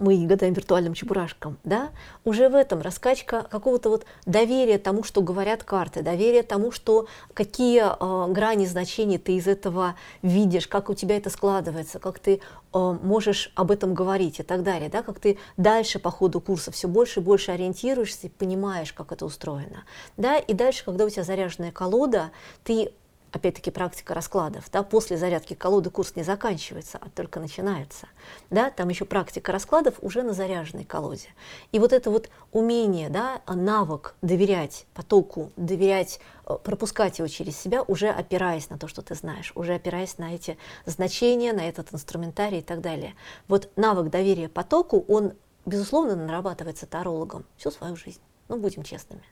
мы 0.00 0.26
гадаем 0.26 0.54
виртуальным 0.54 0.94
чебурашкам, 0.94 1.58
да, 1.64 1.90
уже 2.24 2.48
в 2.48 2.54
этом 2.54 2.80
раскачка 2.80 3.42
какого-то 3.42 3.90
вот 3.90 4.06
доверия 4.26 4.78
тому, 4.78 5.02
что 5.02 5.20
говорят 5.20 5.62
карты, 5.62 6.02
доверия 6.02 6.42
тому, 6.42 6.72
что 6.72 7.06
какие 7.34 7.82
э, 7.82 8.32
грани 8.32 8.66
значений 8.66 9.18
ты 9.18 9.36
из 9.36 9.46
этого 9.46 9.96
видишь, 10.22 10.66
как 10.66 10.88
у 10.88 10.94
тебя 10.94 11.16
это 11.16 11.30
складывается, 11.30 11.98
как 11.98 12.18
ты 12.18 12.40
э, 12.72 12.96
можешь 13.02 13.52
об 13.54 13.70
этом 13.70 13.94
говорить 13.94 14.40
и 14.40 14.42
так 14.42 14.62
далее, 14.62 14.88
да, 14.88 15.02
как 15.02 15.20
ты 15.20 15.38
дальше 15.56 15.98
по 15.98 16.10
ходу 16.10 16.40
курса 16.40 16.70
все 16.70 16.88
больше 16.88 17.20
и 17.20 17.22
больше 17.22 17.52
ориентируешься 17.52 18.26
и 18.26 18.30
понимаешь, 18.30 18.92
как 18.92 19.12
это 19.12 19.26
устроено, 19.26 19.84
да, 20.16 20.38
и 20.38 20.54
дальше, 20.54 20.84
когда 20.84 21.04
у 21.04 21.10
тебя 21.10 21.24
заряженная 21.24 21.72
колода, 21.72 22.30
ты 22.64 22.92
опять-таки 23.32 23.70
практика 23.70 24.14
раскладов, 24.14 24.70
да, 24.72 24.82
после 24.82 25.16
зарядки 25.16 25.54
колоды 25.54 25.90
курс 25.90 26.16
не 26.16 26.22
заканчивается, 26.22 26.98
а 27.00 27.08
только 27.10 27.40
начинается, 27.40 28.08
да, 28.50 28.70
там 28.70 28.88
еще 28.88 29.04
практика 29.04 29.52
раскладов 29.52 29.94
уже 30.02 30.22
на 30.22 30.32
заряженной 30.32 30.84
колоде. 30.84 31.28
И 31.72 31.78
вот 31.78 31.92
это 31.92 32.10
вот 32.10 32.28
умение, 32.52 33.08
да, 33.08 33.42
навык 33.46 34.14
доверять 34.22 34.86
потоку, 34.94 35.52
доверять, 35.56 36.20
э, 36.46 36.56
пропускать 36.62 37.18
его 37.18 37.28
через 37.28 37.56
себя, 37.58 37.82
уже 37.82 38.08
опираясь 38.08 38.70
на 38.70 38.78
то, 38.78 38.88
что 38.88 39.02
ты 39.02 39.14
знаешь, 39.14 39.52
уже 39.54 39.74
опираясь 39.74 40.18
на 40.18 40.34
эти 40.34 40.58
значения, 40.86 41.52
на 41.52 41.68
этот 41.68 41.94
инструментарий 41.94 42.58
и 42.58 42.62
так 42.62 42.80
далее. 42.80 43.14
Вот 43.48 43.70
навык 43.76 44.10
доверия 44.10 44.48
потоку, 44.48 45.04
он, 45.08 45.32
безусловно, 45.66 46.16
нарабатывается 46.16 46.86
тарологом 46.86 47.44
всю 47.56 47.70
свою 47.70 47.96
жизнь, 47.96 48.20
ну, 48.48 48.56
будем 48.56 48.82
честными. 48.82 49.22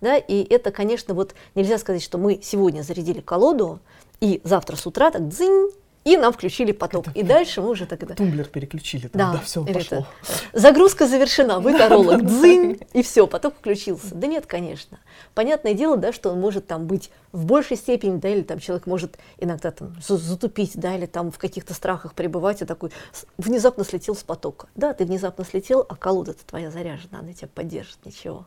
Да? 0.00 0.16
И 0.16 0.42
это, 0.42 0.70
конечно, 0.70 1.14
вот 1.14 1.34
нельзя 1.54 1.78
сказать, 1.78 2.02
что 2.02 2.18
мы 2.18 2.40
сегодня 2.42 2.82
зарядили 2.82 3.20
колоду, 3.20 3.80
и 4.20 4.40
завтра 4.44 4.76
с 4.76 4.86
утра 4.86 5.10
так 5.10 5.28
дзынь, 5.28 5.70
и 6.02 6.16
нам 6.16 6.32
включили 6.32 6.72
поток. 6.72 7.08
Это, 7.08 7.18
и 7.18 7.22
дальше 7.22 7.60
мы 7.60 7.70
уже 7.70 7.84
это... 7.84 7.96
Тумблер 8.14 8.46
переключили, 8.46 9.08
там, 9.08 9.18
да, 9.18 9.32
да 9.32 9.38
все, 9.40 9.64
пошло. 9.64 9.98
Это, 9.98 10.06
загрузка 10.54 11.06
завершена, 11.06 11.60
вы 11.60 11.76
таролог, 11.76 12.24
дзынь, 12.24 12.80
и 12.94 13.02
все, 13.02 13.26
поток 13.26 13.54
включился. 13.56 14.14
Да 14.14 14.26
нет, 14.26 14.46
конечно. 14.46 14.98
Понятное 15.34 15.74
дело, 15.74 15.98
да, 15.98 16.12
что 16.12 16.30
он 16.30 16.40
может 16.40 16.66
там 16.66 16.86
быть 16.86 17.10
в 17.32 17.44
большей 17.44 17.76
степени, 17.76 18.16
да, 18.16 18.30
или 18.30 18.40
там 18.42 18.60
человек 18.60 18.86
может 18.86 19.18
иногда 19.38 19.70
там 19.72 19.94
затупить, 20.00 20.72
да, 20.74 20.96
или 20.96 21.06
там 21.06 21.30
в 21.30 21.38
каких-то 21.38 21.74
страхах 21.74 22.14
пребывать, 22.14 22.62
и 22.62 22.64
такой 22.64 22.90
внезапно 23.36 23.84
слетел 23.84 24.16
с 24.16 24.22
потока. 24.22 24.68
Да, 24.74 24.94
ты 24.94 25.04
внезапно 25.04 25.44
слетел, 25.44 25.84
а 25.86 25.96
колода-то 25.96 26.44
твоя 26.46 26.70
заряжена, 26.70 27.18
она 27.18 27.34
тебя 27.34 27.48
поддержит, 27.54 27.98
ничего. 28.06 28.46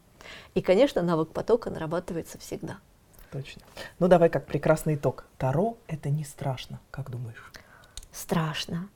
И, 0.53 0.62
конечно, 0.62 1.01
навык 1.01 1.29
потока 1.29 1.69
нарабатывается 1.69 2.38
всегда. 2.38 2.77
Точно. 3.31 3.62
Ну, 3.99 4.07
давай 4.07 4.29
как 4.29 4.45
прекрасный 4.45 4.95
итог. 4.95 5.25
Таро— 5.38 5.77
это 5.88 6.09
не 6.09 6.23
страшно, 6.23 6.79
как 6.91 7.09
думаешь? 7.09 7.51
Страшно. 8.12 8.89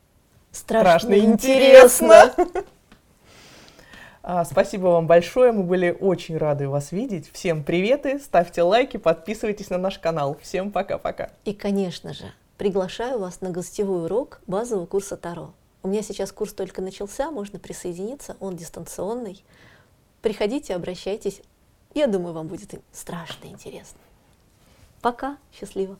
Страшно, 0.51 0.99
страшно 0.99 1.17
интересно. 1.19 2.33
А, 4.29 4.43
спасибо 4.43 4.87
вам 4.87 5.07
большое, 5.07 5.53
мы 5.53 5.63
были 5.63 5.89
очень 5.97 6.37
рады 6.37 6.67
вас 6.67 6.91
видеть. 6.91 7.31
Всем 7.31 7.63
приветы, 7.63 8.19
ставьте 8.19 8.61
лайки, 8.61 8.97
подписывайтесь 8.97 9.69
на 9.69 9.77
наш 9.77 9.99
канал. 9.99 10.37
Всем 10.41 10.73
пока-пока. 10.73 11.29
И, 11.45 11.53
конечно 11.53 12.13
же, 12.13 12.25
приглашаю 12.57 13.19
вас 13.19 13.39
на 13.39 13.51
гостевой 13.51 14.03
урок 14.03 14.41
базового 14.45 14.85
курса 14.85 15.15
Таро. 15.15 15.53
У 15.81 15.87
меня 15.87 16.01
сейчас 16.01 16.33
курс 16.33 16.51
только 16.51 16.81
начался, 16.81 17.31
можно 17.31 17.57
присоединиться, 17.57 18.35
он 18.41 18.57
дистанционный. 18.57 19.45
Приходите, 20.21 20.75
обращайтесь. 20.75 21.41
Я 21.93 22.08
думаю, 22.08 22.34
вам 22.34 22.47
будет 22.47 22.73
страшно 22.91 23.47
интересно. 23.47 23.99
Пока, 25.01 25.38
счастливо. 25.53 25.97